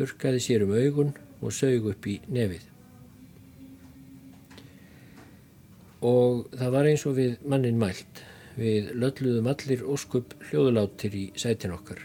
[0.00, 2.64] þurkaði sér um augun og sög upp í nefið.
[6.00, 8.22] Og það var eins og við mannin mælt.
[8.56, 12.00] Við lölluðum allir óskup hljóðulátir í sætin okkar.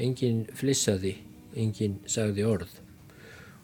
[0.00, 1.16] Engin flissaði,
[1.56, 2.72] engin sagði orð.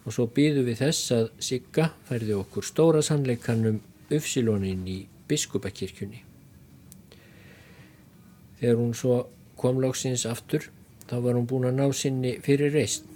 [0.07, 3.83] Og svo býðu við þess að Sigga færði okkur stóra sannleikanum
[4.13, 6.23] Ufsilónin í biskupakirkjunni.
[8.61, 9.17] Þegar hún svo
[9.59, 10.71] kom lóksins aftur,
[11.07, 13.07] þá var hún búin að ná sinni fyrir reist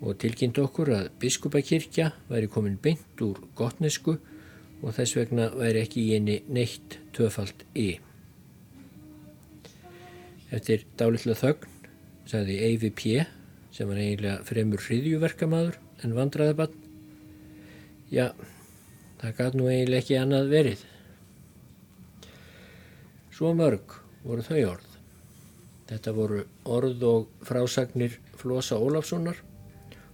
[0.00, 4.16] og tilkynnt okkur að biskupakirkja væri komin beint úr gotnesku
[4.80, 8.00] og þess vegna væri ekki í henni neitt töfald í.
[10.50, 11.68] Eftir dálitla þögn
[12.30, 13.26] sagði Eyvi P.
[13.70, 16.78] sem var eiginlega fremur hriðjuverkamaður en vandraðabann
[18.10, 18.32] Já,
[19.20, 20.80] það gæt nú eiginlega ekki annað verið.
[23.30, 24.89] Svo mörg voru þau orð.
[25.90, 29.40] Þetta voru orð og frásagnir Flosa Ólafssonar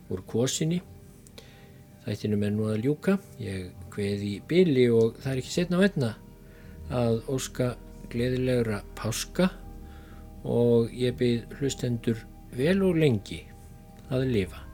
[0.09, 0.81] úr kosinni.
[2.07, 3.17] Þættinu með nú að ljúka.
[3.43, 6.13] Ég kveði í byli og það er ekki setna að venna
[6.97, 7.73] að óska
[8.13, 9.51] gleðilegra páska
[10.47, 12.23] og ég byrð hlustendur
[12.57, 13.43] vel og lengi
[14.09, 14.66] að lifa.